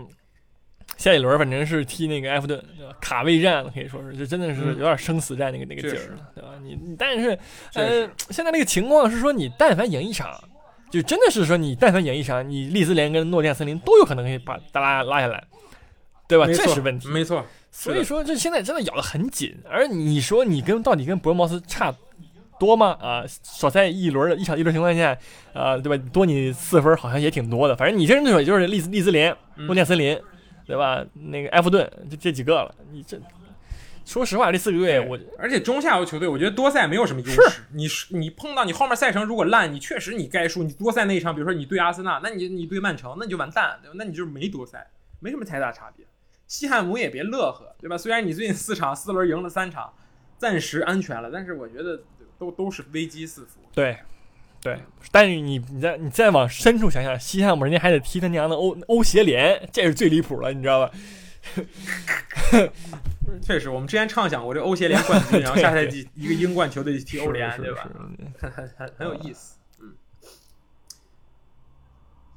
[0.98, 2.64] 下一轮反正是踢那个埃弗顿，
[3.02, 6.50] 卡位战了，可以说是，这真的是有点生死战那个那个劲儿了，对吧？
[6.62, 7.38] 你你但是
[7.74, 10.32] 呃，现在那个情况是说，你但凡赢一场。
[10.92, 15.44] 就真的是说，你但凡赢一场，你利兹联跟诺丁汉森林都有可能可以把大拉拉下来，
[16.28, 16.46] 对吧？
[16.46, 17.44] 这是问题，没错。
[17.72, 19.58] 所以说，这现在真的咬得很紧。
[19.68, 21.92] 而你说你跟到底跟伯恩茅斯差
[22.60, 22.96] 多吗？
[23.02, 25.18] 啊，少赛一轮的一场一轮情况下，
[25.52, 26.04] 啊，对吧？
[26.14, 27.76] 多你四分好像也挺多的。
[27.76, 30.16] 反正你这对手也就是利兹利兹联、诺丁汉森林，
[30.66, 31.06] 对吧？
[31.14, 32.74] 那个埃弗顿就这几个了。
[32.92, 33.20] 你这。
[34.06, 37.62] 说实话，这四个队我，而且中下游球队，我觉得多赛没有什么优势。
[37.72, 40.62] 你你碰到你后面赛程如果烂，你确实你该输。
[40.62, 43.94] 你多赛那一场，比如说你对阿森纳，那你你对曼城，那你就完蛋，对吧？
[43.98, 44.86] 那你就是没多赛，
[45.22, 46.06] 没什么太大差别。
[46.48, 47.98] 西汉姆也别乐呵，对吧？
[47.98, 49.94] 虽然你最近四场四轮赢了三场，
[50.38, 52.04] 暂时安全了，但是我觉得
[52.38, 53.62] 都都是危机四伏。
[53.72, 53.98] 对，
[54.64, 54.80] 对。
[55.12, 60.92] 但是你你再你再往深处想想，西汉姆人家还得踢他娘的欧欧协联，这是最离谱了，你知道吧？
[63.42, 67.90] 确实，我们之前畅想过这欧协联冠军，然后下赛季一个英冠球队踢欧联，对吧？
[68.40, 69.58] 很很很 很有意思。
[69.82, 69.94] 嗯。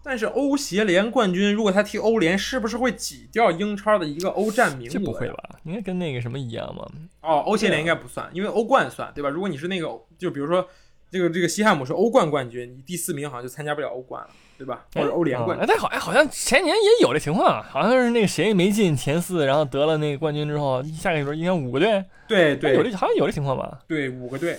[0.03, 4.91] 但是欧协联冠军如果他踢欧联，是不是会挤掉英超的一个欧战名额？
[4.91, 5.57] 这不会吧？
[5.65, 6.87] 应该跟那个什么一样吗？
[7.23, 9.31] 哦，欧协联应该不算，因为欧冠算，对吧？
[9.31, 10.69] 如果你是那个，就比如说
[11.11, 14.31] 这个这个西汉姆是欧冠冠军，你第四名好像就参加不了欧冠了。
[14.59, 14.87] 对吧？
[14.95, 23.81] 或者欧联冠，哎，但好像好像前年也有这情况，好像是那个谁没进前四，然后得了那个冠军之后，下一轮应该五个队，对对，有这好像有这情况吧？
[23.87, 24.59] 对，五个队，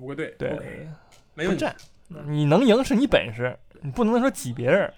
[0.00, 0.88] 五个队，对，
[1.34, 1.64] 没问题。
[2.26, 4.92] 你能赢是你本事，你不能说挤别人。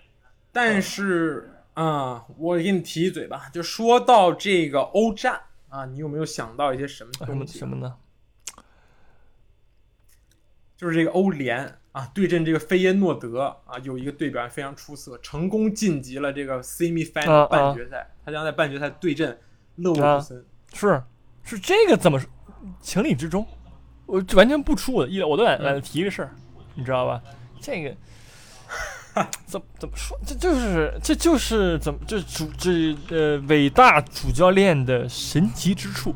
[0.50, 5.38] 但是啊，我给你提一嘴吧，就说到这个欧战
[5.68, 7.58] 啊，你有没有想到一些什么东西？
[7.58, 7.94] 什么呢？
[10.76, 11.78] 就是这个欧联。
[11.92, 18.06] 啊，对阵这个菲耶诺德啊，有一个队表现非常出色，成功晋级了这个 semi final 半决赛。
[18.22, 19.38] 他将在半决赛对阵
[19.76, 20.44] 勒沃库森。
[20.74, 21.02] 是
[21.42, 22.28] 是这个怎么说？
[22.82, 23.46] 情理之中，
[24.04, 26.30] 我这完全不出我的意料，我都懒懒得提这事儿，
[26.74, 27.22] 你知道吧？
[27.62, 27.96] 这个
[29.46, 30.18] 怎怎么说？
[30.26, 36.14] 这就是这就是怎么这主这呃伟大主教练的神奇之处，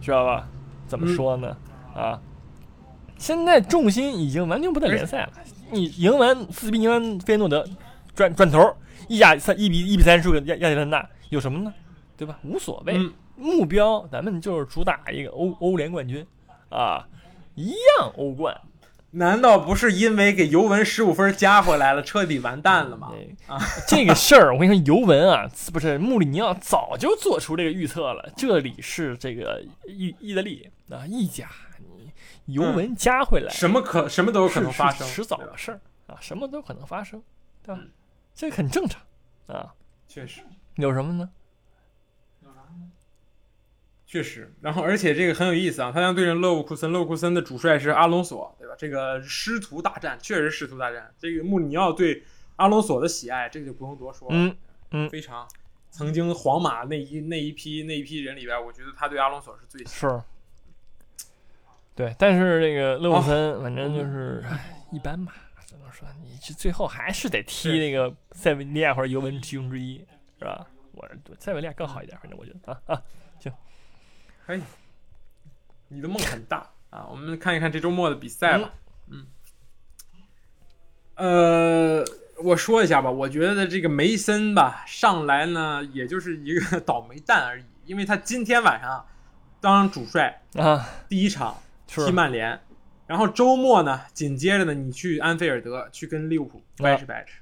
[0.00, 0.48] 知道吧？
[0.86, 1.56] 怎么说呢？
[1.96, 2.20] 啊，
[3.24, 5.32] 现在重心已经完全不在联赛了。
[5.70, 7.66] 你赢完四比赢完费诺德，
[8.14, 8.76] 转转头
[9.08, 11.72] 一亚三一比一比三输给亚亚历山大，有什么呢？
[12.18, 12.38] 对吧？
[12.42, 12.98] 无所谓。
[12.98, 16.22] 嗯，目标咱们就是主打一个欧欧联冠军
[16.68, 17.08] 啊，
[17.54, 18.54] 一样欧冠。
[19.12, 23.10] 难道不是因为给尤文十五分加回来了，彻底完蛋了吗？
[23.10, 23.58] 对啊，
[23.88, 28.30] 这个事儿我跟你说，尤文啊，不是穆里尼奥早就做出这个预测了。
[28.36, 31.48] 这里是这个意意大利啊，意甲，
[32.46, 37.22] 你尤文加回来，什么可什么都有可能发生，迟早的事儿啊，什么都可能发生，
[37.62, 37.90] 对吧嗯？
[38.34, 39.02] 这很正常
[39.46, 39.74] 啊。
[40.08, 40.42] 确实。
[40.76, 41.30] 有什么呢？
[42.42, 42.90] 有啥呢
[44.06, 48.74] 确实，然后而且这个很有意思啊，他将对阵勒沃库森，勒沃库森的主帅是阿隆索，对吧？
[48.78, 51.12] 这个师徒大战确实师徒大战。
[51.18, 52.22] 这个穆里尼奥对
[52.56, 54.56] 阿隆索的喜爱，这个就不用多说了，嗯
[54.90, 55.48] 嗯非常。
[55.90, 60.20] 曾经皇马那一那一批那一批人里边，我觉得他对阿隆索是最喜是，
[61.94, 65.32] 对，但是这个勒沃森反正就是、 唉一般吧，
[65.66, 70.04] 只能说你这最后还是得踢那个塞维利亚或者尤文其中之一，
[70.38, 70.66] 是吧？
[70.92, 73.02] 我塞维利亚更好一点，反正我觉得啊啊，
[74.46, 74.58] 欢。
[74.58, 74.60] 哎，
[75.88, 77.06] 你的梦很大啊！
[77.10, 78.72] 我们看一看这周末的比赛吧。
[79.08, 79.26] 嗯，
[81.16, 82.04] 呃，
[82.42, 89.06] 我说一下吧，我觉得这个梅森吧上来呢，也就是一个 倒霉蛋而已，因为他今天晚上
[89.60, 91.63] 当主帅啊，第一场是
[91.94, 92.60] 踢曼联，
[93.06, 97.34] 然后周末呢，紧接着呢，你去安菲尔德去跟利物浦掰扯掰扯，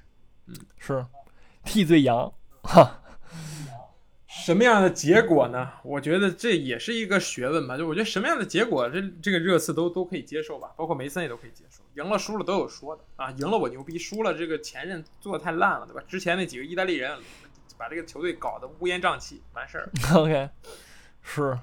[0.47, 1.05] 嗯是
[1.63, 2.31] 替罪羊，
[2.63, 3.01] 哈，
[4.27, 5.71] 什么样的结果呢？
[5.83, 7.77] 我觉得这也是一个学问吧。
[7.77, 11.81] 就我觉得什么样的结果，这这个热刺都都可以接受吧，包括梅森也都可以接受。
[11.95, 16.01] 赢了输了都有说的啊，赢了我牛逼，输了这个前任做的太烂了，对吧？
[16.07, 17.17] 之前那几个意大利人
[17.77, 19.89] 把这个球队搞得乌烟瘴气，完事儿。
[20.13, 20.49] OK，
[21.21, 21.57] 是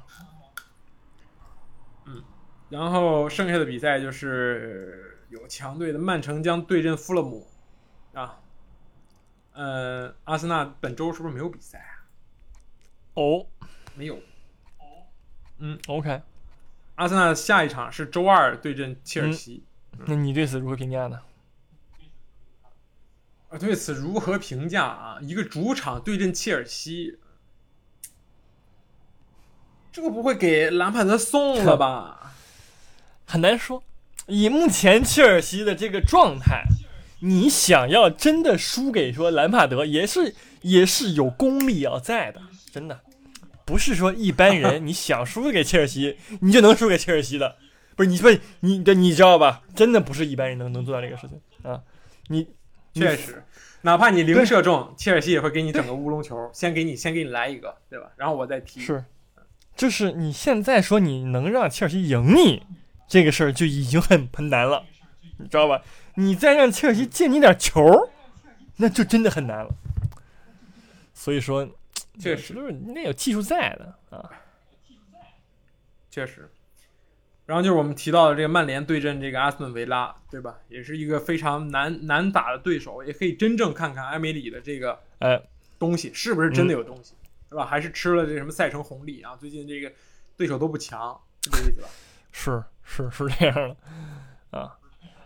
[2.70, 7.46] 然后剩下的比赛就是有强队的曼城将对阵富勒姆
[8.14, 8.40] 啊，
[9.52, 12.06] 呃，阿森纳本周是不是没有比赛啊？
[13.14, 13.46] 哦
[13.94, 14.14] 没有。
[14.78, 15.04] 哦，
[15.58, 16.22] 嗯，OK，
[16.94, 19.64] 阿森纳下一场是周二对阵切尔西。
[20.06, 21.20] 那你对此如何评价呢？
[23.50, 25.18] 啊，对此如何评价啊？
[25.20, 27.18] 一个主场对阵切尔西，
[29.90, 32.32] 这个不会给兰帕德送了吧？
[33.30, 33.80] 很难说。
[34.26, 36.64] 以目前切尔西的这个状态，
[37.20, 42.40] 你想要真的输给说兰帕德，也是也是有功力要在的，
[42.72, 43.00] 真的，
[43.64, 47.56] 不是说一般人 你想输给切尔西，你就能输给切尔西的，
[47.94, 49.62] 不是你不是你对，你知道吧？
[49.76, 51.80] 真的不是一般人能能做到这个事情啊！
[52.28, 52.48] 你
[52.94, 53.44] 确实，
[53.82, 58.06] 哪怕你零射中，切尔西也会给你整个乌龙球，先给你先给你来一个，对吧？
[58.16, 58.80] 然后我再踢。
[58.80, 59.04] 是，
[59.76, 62.62] 就是你现在说你能让切尔西赢你
[63.10, 64.86] 这个事儿就已经很 很难了，
[65.38, 65.82] 你知道吧？
[66.14, 68.08] 你再让切尔西进你点球，
[68.76, 69.74] 那就真的很难了。
[71.12, 71.68] 所以说，
[72.20, 74.30] 确实就是你得有技术在的啊。
[76.08, 76.48] 确实。
[77.46, 80.60] 然后就是我们提到的这个曼联对阵这个阿斯顿维拉，对吧？
[80.68, 85.42] 也是一个非常难难打的对手，也可以真正看看埃梅里的这个呃，
[85.80, 87.14] 东西是不是真的有东西，
[87.48, 87.66] 对吧？
[87.66, 89.34] 还是吃了这什么赛程红利啊？
[89.34, 89.92] 最近这个
[90.36, 91.88] 对手都不强，是这个意思吧？
[92.30, 94.76] 是是是这样的啊。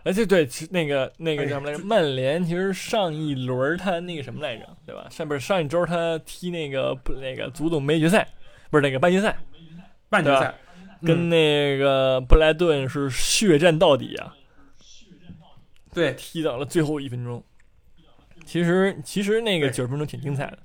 [0.03, 1.83] 而且对，其那个那个哎叫什么来着？
[1.83, 5.07] 曼联其实上一轮他那个什么来着，对吧？
[5.09, 8.27] 上不是上一周他踢那个不那个足总杯决赛，
[8.69, 9.35] 不是那个半决赛，
[10.07, 10.53] 半决赛
[11.01, 14.35] 跟嗯那个布莱顿是血战到底啊，
[15.91, 17.43] 对踢到了最后一分钟。
[18.45, 20.59] 其实其实那个对九十分钟挺精彩的，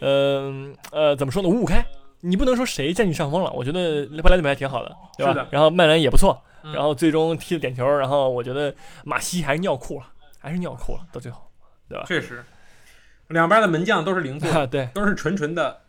[0.00, 1.48] 嗯呃怎么说呢？
[1.50, 1.84] 五五开，
[2.20, 3.50] 你不能说谁占据上风了。
[3.52, 5.48] 我觉得布莱顿还挺好的，对吧？
[5.50, 10.06] 然后曼联也不错，嗯然后最终踢了点球，然后我觉得马西还是尿裤了，
[10.38, 11.50] 还是尿裤了，到最后，
[11.88, 12.04] 对吧？
[12.06, 12.44] 确实，
[13.28, 15.80] 两边的门将都是零做，啊， 对，都是纯纯的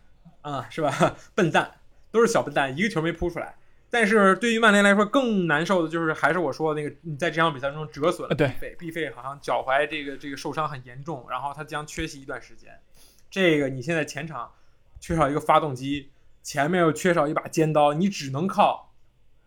[0.41, 1.15] 啊，是吧？
[1.35, 1.71] 笨蛋，
[2.11, 3.55] 都是小笨蛋，一个球没扑出来。
[3.93, 12.79] 但是对于曼联来说，更难受的就是还是我说的那个，你在这场比赛中折损了毕费，毕费好像脚踝这个这个受伤很严重，然后他将缺席一段时间。
[13.29, 14.49] 这个你现在前场
[15.01, 16.09] 缺少一个发动机，
[16.43, 18.91] 前面又缺少一把尖刀，你只能靠，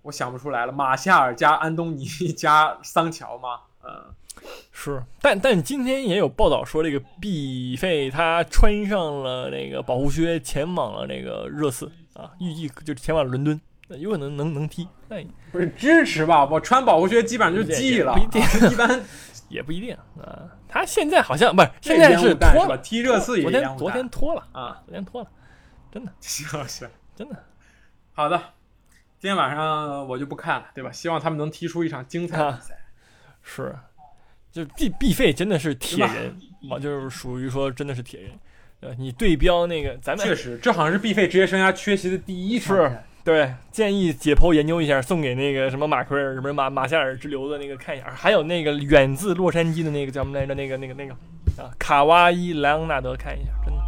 [0.03, 3.61] 我想不出来了，马夏尔加安东尼加桑乔吗？
[3.84, 4.14] 嗯，
[4.72, 15.16] 是，但但今天也有报道说，这个毕费他穿上了那个保护靴，前往了那个热刺啊，预计就前往伦敦，有可能能能踢，那
[15.53, 16.47] 不是支持吧？
[16.47, 19.03] 我穿保护靴基本上就记了，不一定啊一般
[19.49, 20.49] 也不一定啊。
[20.68, 22.64] 他现在好像不是，现在是烟雾弹是吧？
[22.64, 25.28] 脱了，踢热刺也昨天昨天脱了，啊，昨天脱了，
[25.95, 27.45] 真的 行行，真的
[28.14, 28.36] 好的，
[29.20, 30.90] 今天晚上我就不看了，对吧？
[30.90, 32.76] 希望他们能踢出一场精彩的比赛。
[33.42, 33.76] 是，
[34.51, 38.32] 就毕毕费真的是铁人，嘛， 就是属于说真的是铁人。
[38.80, 42.99] 呃，你对标那个咱们确实，这好像是毕费职业生涯缺席的第一场是。
[43.22, 50.55] 对，建议解剖研究一下，送给那个什么马奎尔、什么马马夏尔之流的那个看一下，还有那个远自洛杉矶的那个叫什么来着？
[50.55, 51.14] 那个那个那个
[51.62, 53.84] 啊，卡哇伊莱昂纳德看一下，真的。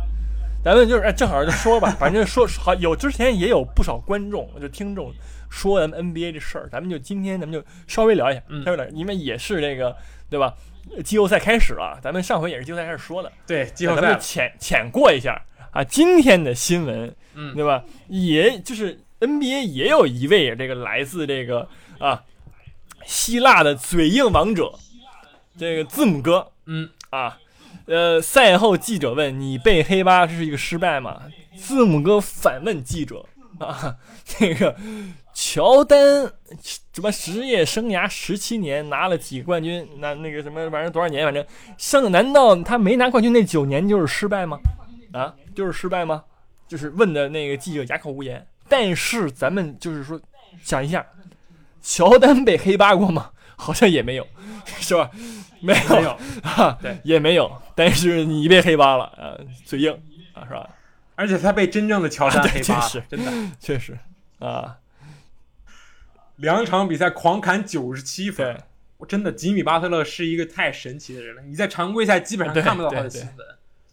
[0.66, 5.14] 咱们就是哎，正好就说吧，反正说好有之前也有不少观众就听众
[5.48, 9.96] 说咱们 NBA 这事儿，咱们就今天咱们就稍微聊一下，嗯稍微聊因为也是这个
[10.28, 10.52] 对吧？
[10.96, 15.40] 呃季后赛开始了，咱们上回也是季后赛开始说的，对，季后赛，咱们就浅浅过一下
[15.70, 15.84] 啊。
[15.84, 17.84] 今天的新闻嗯，对吧？
[18.08, 21.68] 也就是 NBA 也有一位这个来自这个
[22.00, 22.24] 啊
[23.04, 24.72] 希腊的嘴硬王者，
[25.56, 27.38] 这个字母哥嗯，啊，
[27.86, 31.22] 呃，赛后记者问你被黑八这是一个失败吗？
[31.56, 33.24] 字母哥反问记者
[33.58, 34.76] 啊，这个
[35.32, 36.30] 乔丹
[36.92, 41.44] 什么职业生涯十七年拿了几个冠军，那那个什么反正多少年，反正
[41.78, 44.58] 剩难道他没拿冠军那九年就是失败吗？
[45.12, 46.24] 啊，就是失败吗？
[46.66, 48.44] 就是问的那个记者哑口无言。
[48.68, 50.20] 但是咱们就是说
[50.60, 51.06] 想一下，
[51.80, 53.30] 乔丹被黑八过吗？
[53.58, 54.26] 好像也没有，
[54.80, 55.10] 是吧？
[55.60, 56.10] 没有，没有，
[56.42, 57.50] 啊，对，也没有。
[57.74, 59.92] 但是你被黑八了啊，嘴硬
[60.32, 60.68] 啊，是吧？
[61.14, 63.98] 而且他被真正的乔丹黑八了，确实真的，确实
[64.38, 64.78] 啊，
[66.36, 68.58] 两场比赛狂砍九十七分。
[68.98, 71.42] 我真的，吉米巴特勒是一个太神奇的人了。
[71.42, 73.46] 你在常规赛基本上看不到他的新闻，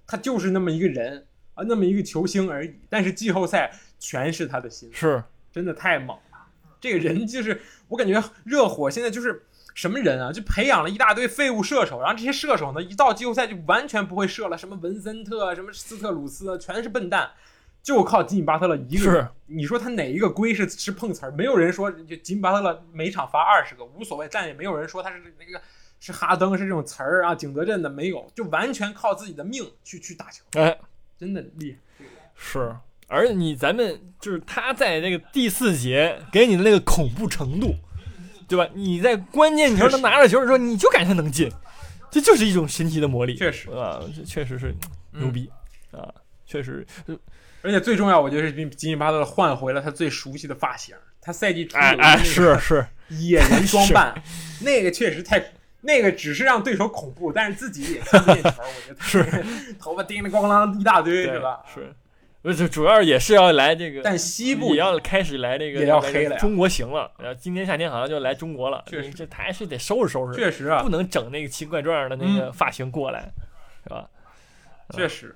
[0.08, 2.74] 他就是那么一个人啊，那么一个球星而已。
[2.90, 6.38] 但是季后赛全是他的新闻，是真的太猛了。
[6.80, 9.44] 这个人就是，我感觉热火现在就是
[9.74, 10.32] 什么人啊？
[10.32, 17.32] 就培养了一大堆废物射手，然后这些射手呢，一到季后赛就完全不会射了，什么文森特啊，什么斯特鲁斯啊，全是笨蛋，
[17.82, 19.24] 就靠吉米巴特勒一个人。
[19.24, 21.32] 是，你说他哪一个龟是是碰瓷儿？
[21.32, 25.62] 没有人说就吉米巴特勒每场罚二十个无所谓，但也没有人说他是那个
[26.00, 30.78] 是哈登是这种词儿啊，景德镇的没有，就完全靠自己的命去去打球，哎，
[31.18, 32.06] 真的厉害。
[32.36, 32.76] 是。
[33.10, 37.76] 而你咱们就是他在那个第四节给你的那个恐怖程度，
[38.48, 38.68] 对吧？
[38.74, 41.52] 你在关键球能拿着球的时候，你就感觉他能进，
[42.12, 43.36] 这就是一种神奇的魔力。
[43.36, 44.76] 确实啊，这确实是
[45.12, 45.50] 牛逼、
[45.92, 46.08] 啊，
[46.46, 46.86] 确实，
[47.62, 51.78] 而且最重要，我觉得是吉米巴特勒换回了他最熟悉的发型，他赛季初
[52.24, 54.14] 是是，野人装扮，
[54.62, 55.44] 那个确实太。
[55.86, 58.50] 那个只是让对手恐怖，但是自己也看不见球。
[58.50, 59.44] 我觉得他是
[59.78, 61.62] 头发叮铃咣啷一大堆，对是吧？
[61.76, 61.94] 是，
[62.44, 67.10] 不是主要也是要来这个，但西部也要开始来这个也要黑了中国行了。
[67.18, 73.32] 然后今年夏天好像就来中国了，确实这他还是得收拾收拾，确实啊不，能整那个奇怪状的那个发型过来，
[73.84, 74.10] 是吧？
[74.94, 75.34] 确实，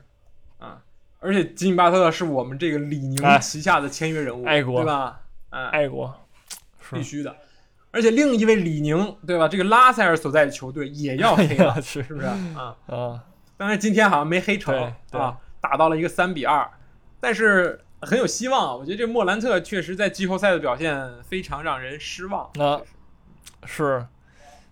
[0.60, 0.82] 啊，
[1.20, 5.22] 而且吉米巴特勒是我们这个李宁哎旗下的签约人物，爱国对吧？
[5.50, 6.14] 啊，爱国
[6.92, 7.34] 必须的。
[7.92, 9.48] 而且另一位李宁，对吧？
[9.48, 12.76] 这个拉塞尔所在的球队也要黑了，哎是是不是啊？
[12.88, 13.24] 啊，
[13.56, 16.70] 但是今天好像没黑成啊，打到了一个三比二，
[17.20, 18.78] 但是很有希望。
[18.78, 22.46] 我觉得这莫兰特确实在季后赛的表现非常让人失望。
[22.60, 22.82] 啊
[23.66, 24.06] 是，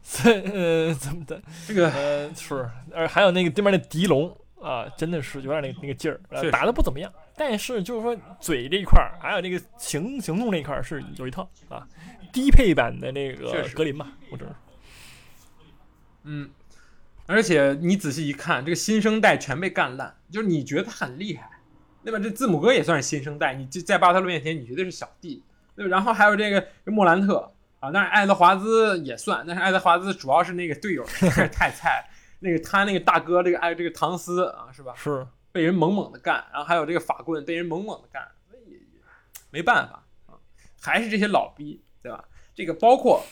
[0.03, 1.41] 这呃怎么的？
[1.67, 7.11] 这个呃是，呃还有那个对面的狄龙啊，真的是有点那个那个劲儿，呃打的不怎么样。
[7.35, 11.85] 但是就是说嘴这一块儿，还有那个行行动那一块儿是有一套啊，
[12.31, 14.59] 低配版的那个格林吧，我只能说
[16.23, 16.49] 嗯，
[17.25, 21.49] 而且你仔细一看，这个新生代全被干烂，就是你觉得他很厉害，
[22.05, 22.19] 对吧？
[22.19, 25.43] 这字母哥也算是新生代，你就在巴特勒面前你绝对是小弟，
[25.75, 25.89] 对吧？
[25.89, 31.03] 然后还有这个莫兰特啊，但是爱德华兹也算，但是爱德华兹主要是那个队友
[31.51, 32.07] 太菜，
[32.39, 34.93] 那个他那个大哥这个爱这个唐斯啊，是吧？
[34.95, 38.27] 是被人猛猛的干，然后还有这个法棍被人猛猛的干，
[38.67, 38.79] 也也
[39.49, 40.37] 没办法啊，
[40.81, 42.23] 还是这些老逼，对吧？
[42.53, 43.23] 这个包括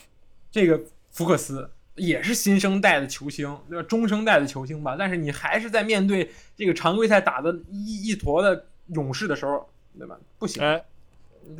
[0.50, 3.88] 这个福克斯也是新生代的球星，对吧？
[3.88, 9.68] 中生代的球星吧，但是你还是在面对这个常规赛打的一一坨的勇士的时候，
[9.98, 10.18] 对吧？
[10.38, 10.82] 不行，哎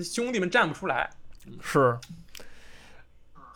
[0.03, 1.11] 兄弟们站不出来，
[1.61, 1.97] 是，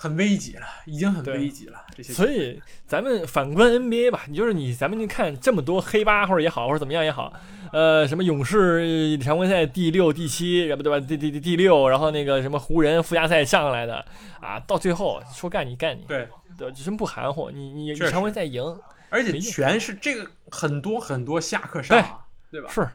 [0.01, 1.85] 很危急了，已经很危急了。
[1.93, 7.33] 这些所以咱们反观 NBA 吧，你就是你，咱们就看这么多黑八或者也好，或者怎么样也好，
[7.73, 11.05] 呃，什么勇士常规赛第六、第七，然后对吧？
[11.05, 14.05] 第第第第六，然后那个什么湖人附加赛上来的
[14.41, 17.51] 啊，到最后说干你干你，对，对，真不含糊。
[17.51, 18.63] 你你你常规赛赢
[19.11, 22.21] 而且全是这个很多很多下课上啊，
[22.53, 22.71] 对吧？
[22.71, 22.89] 是，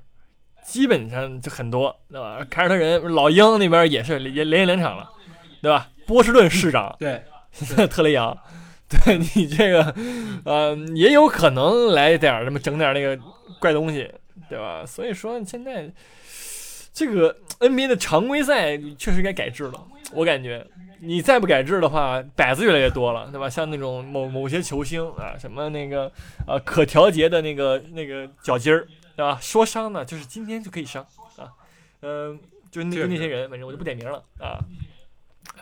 [0.63, 2.39] 基本上就很多，对吧？
[2.49, 5.09] 凯尔特人老鹰那边也是连连赢两场了，
[5.61, 5.89] 对吧？
[6.05, 7.21] 波士顿市长对，
[7.87, 8.37] 特雷杨，
[8.89, 9.95] 对你这个，
[10.45, 13.17] 呃，也有可能来点儿什么整点儿那个
[13.59, 14.09] 怪东西，
[14.49, 14.85] 对吧？
[14.85, 15.91] 所以说现在
[16.93, 19.83] 这个 NBA 的常规赛确实该改制了，
[20.13, 20.65] 我感觉
[20.99, 23.49] 你再不改制的话，摆子越来越多了，对吧？
[23.49, 26.11] 像那种某某些球星啊，什么那个
[26.47, 29.37] 呃可调节的那个那个脚筋儿，对吧？
[29.41, 31.03] 说伤呢，就是今天就可以伤
[31.37, 31.49] 啊，
[32.01, 32.39] 嗯、
[32.69, 34.59] 就那个那些人，反正我就不点名了啊。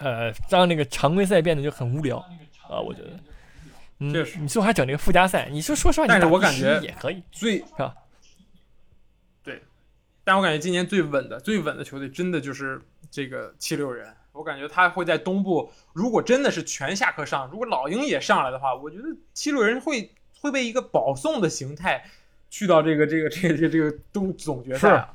[0.02, 2.18] 呃，让那个常规赛变得就很无聊
[2.68, 3.10] 啊，我觉得。
[4.04, 7.94] 嗯确实，你最后还整这个附加赛，你说说实话，你但是我感觉也可以，最吧？
[9.44, 9.62] 对，
[10.24, 12.82] 但我感觉今年最稳的、最稳的球队，真的就是
[13.12, 14.12] 这个七六人。
[14.32, 22.04] 我感觉他会在东部，如果真的是全下课上，如果老鹰也上来的话，我觉得七六人会会被一个保送的形态
[22.50, 25.14] 去到这个这个这个这个这个东总决赛啊。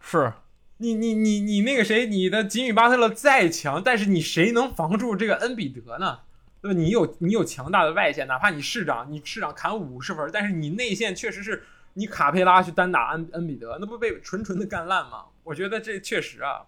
[0.00, 0.32] 是
[0.78, 6.20] 你你你你那个谁，你的吉米巴特勒再强，但是你谁能防住这个恩比德呢？
[6.60, 6.78] 对吧？
[6.78, 11.62] 你有你有强大的外线，哪怕你市长你市长砍五十分，但是你内线确实是
[11.92, 15.26] 你卡佩拉去单打恩恩比德，那不被纯纯的干烂吗？
[15.44, 16.62] 我觉得这确实啊，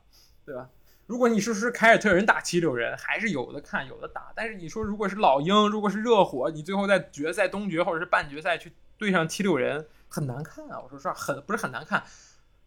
[0.45, 0.69] 对吧？
[1.07, 10.81] 如果你说是凯尔特人打七六人，还是有的看有的打，但是你说如果是老鹰，如果是热火，你最后在决赛、东决或者是半决赛去对上七六人，很难看啊！
[10.81, 12.03] 我说实话，很不是很难看，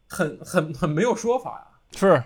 [0.09, 2.21] 很很很没有说法呀、是，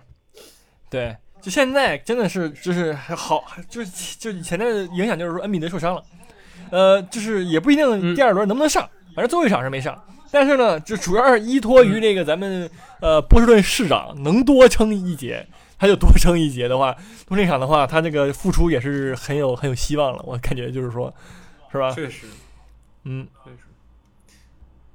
[0.89, 6.03] 对，就现在真的是就是好，就是就以前的影响就是说恩比德受伤了，
[6.71, 10.01] 呃，就是也不一定嗯第二轮能不能上，反正最后一场是没上。
[10.31, 12.67] 但是呢，就主要是依托于这个咱们
[13.01, 15.45] 呃波士顿市长能多撑一节，
[15.77, 16.95] 他就多撑一节的话，
[17.27, 20.23] 多这场的话，他这个复出也是很有很有希望了。
[20.25, 21.13] 我感觉就是说，
[21.71, 21.91] 是吧？
[21.91, 22.25] 确实，
[23.03, 23.57] 嗯，确实。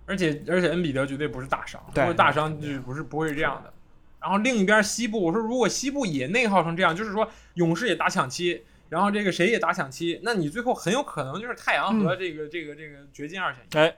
[0.08, 3.72] 而且而且恩比德绝对不是大伤，对如果大伤就不是不会是这样的。
[4.20, 13.76] 然后另一边西部，我说如果西部也内耗成这样，就是说勇士也打抢七，然后这个谁也打抢七，那你最后很有可能就是太阳和这个、这个这个掘金二选一。
[13.76, 13.96] 哎，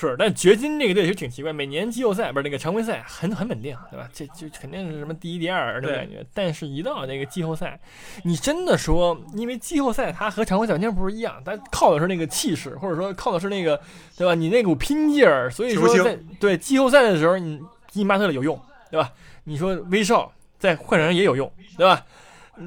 [0.00, 4.08] 是，但掘金这个队其实挺奇怪，每年季后赛不是那个常规赛很很稳定，对吧？
[4.12, 6.24] 这就肯定是什么第一、第二那种感觉。
[6.32, 7.80] 但是，一到那个季后赛，
[8.22, 13.80] 你真的说，因为季后赛它和常规赛完全不是一样，它靠的是那个气势，或者说靠的是那个，
[14.16, 14.36] 对吧？
[14.36, 15.50] 你那股拼劲儿。
[15.50, 18.56] 所以说在对季后赛的时候，你吉米巴特勒有用，
[18.92, 19.12] 对吧？
[19.42, 22.06] 你说威少在快船上也有用，对吧？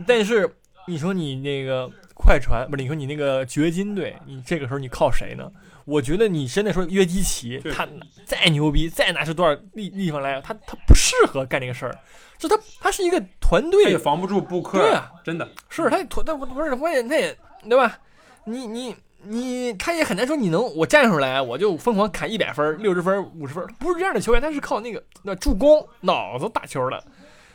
[0.05, 0.53] 但是
[0.85, 2.83] 你说你那个快船不是？
[2.83, 5.49] 你说你那个掘金队，你这个时候你靠谁呢？
[5.91, 7.87] 我觉得你真的说约基奇，他
[8.25, 11.97] 再牛逼，再拿出多少力地方来，他他不适合干这个事儿。
[12.37, 15.47] 就他他是一个团他也队，防不住布克，对啊，真的。
[15.69, 17.37] 是他也团，他不不是关键，他也
[17.69, 17.99] 对吧？
[18.45, 27.03] 你你你，他也很难说你能我站出来我就疯狂砍一百分、六十分、五十分，不是这样的球员，他是靠那个那助攻、脑子打球的。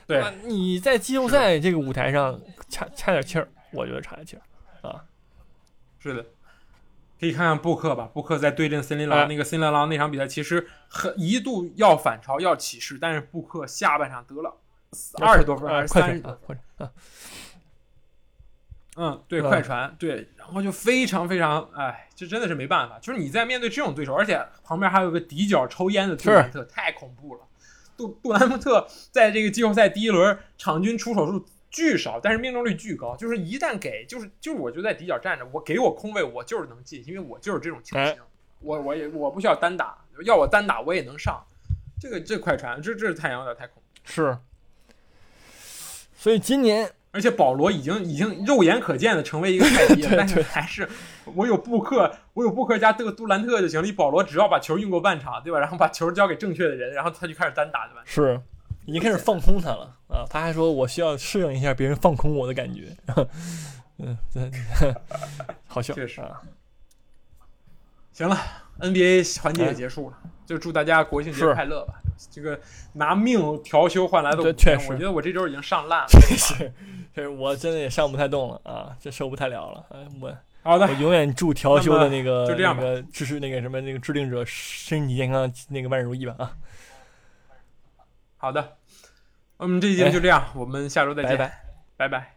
[0.06, 0.32] 对吧？
[0.44, 5.02] 你在季后赛这个舞台上差差点气儿，我觉得差点气儿啊。
[5.98, 6.24] 是的，
[7.18, 8.08] 可以看看布克吧。
[8.12, 14.56] 布克在对阵森林狼、哎那个森林狼那场比赛，其实很一度要反超要起势，但是布克下半场得了
[15.20, 16.92] 二十多分还是三十多分，啊，快船啊，
[18.96, 27.40] 嗯，对，快船对，然后就非常非常，哎，这真的是没办法，就是你在面对这种对手，而且旁边还有个底角抽烟的杜兰特，太恐怖了。
[27.96, 31.44] 杜杜兰特在这个季后赛第一轮场均出手数
[31.76, 38.22] 巨少，但是命中率巨高，就是一旦给，就是就是我就在底角站着，我给我空位，我就是能进，因为我就是这种球哎星，
[38.60, 41.44] 我我也我不需要单打，要我单打我也能上。
[42.00, 44.00] 这个这快船，这这是太阳有点太恐怖。
[44.04, 44.38] 是。
[46.16, 50.88] 所以今年而且保罗已经已经肉眼可见的成为一个菜逼 了，但是还是
[51.34, 53.86] 我有布克，我有布克加杜杜兰特就行了。
[53.86, 55.58] 你保罗只要把球运过半场，对吧？
[55.58, 58.02] 然后把球交给正确的人，然后他就开始单打，对吧？
[58.06, 58.40] 是
[58.86, 60.24] 已经开始放空他了啊！
[60.30, 62.96] 他还说我需要适应一下别人放空我的感觉。
[63.98, 64.40] 嗯，这
[65.66, 66.40] 好笑，确实啊。
[68.12, 68.38] 行了
[68.80, 70.16] ，NBA 环节哎也结束了，
[70.46, 71.94] 就祝大家国庆节快乐吧。
[72.30, 72.58] 这个
[72.94, 76.06] 拿命调休换来的确实，我觉得我这周已经上烂了。
[76.08, 79.84] 确实我真的也上不太动了啊，这受不太了了。
[79.90, 86.56] 哎，我好的我，永远祝调休的那个就这样吧那个支持那个什么那个制定者身体健康，那个万事如意吧啊！
[88.36, 88.76] 好的，
[89.56, 91.60] 我们这期节目就这样，我们下周再见，拜拜。
[91.96, 92.35] 拜拜。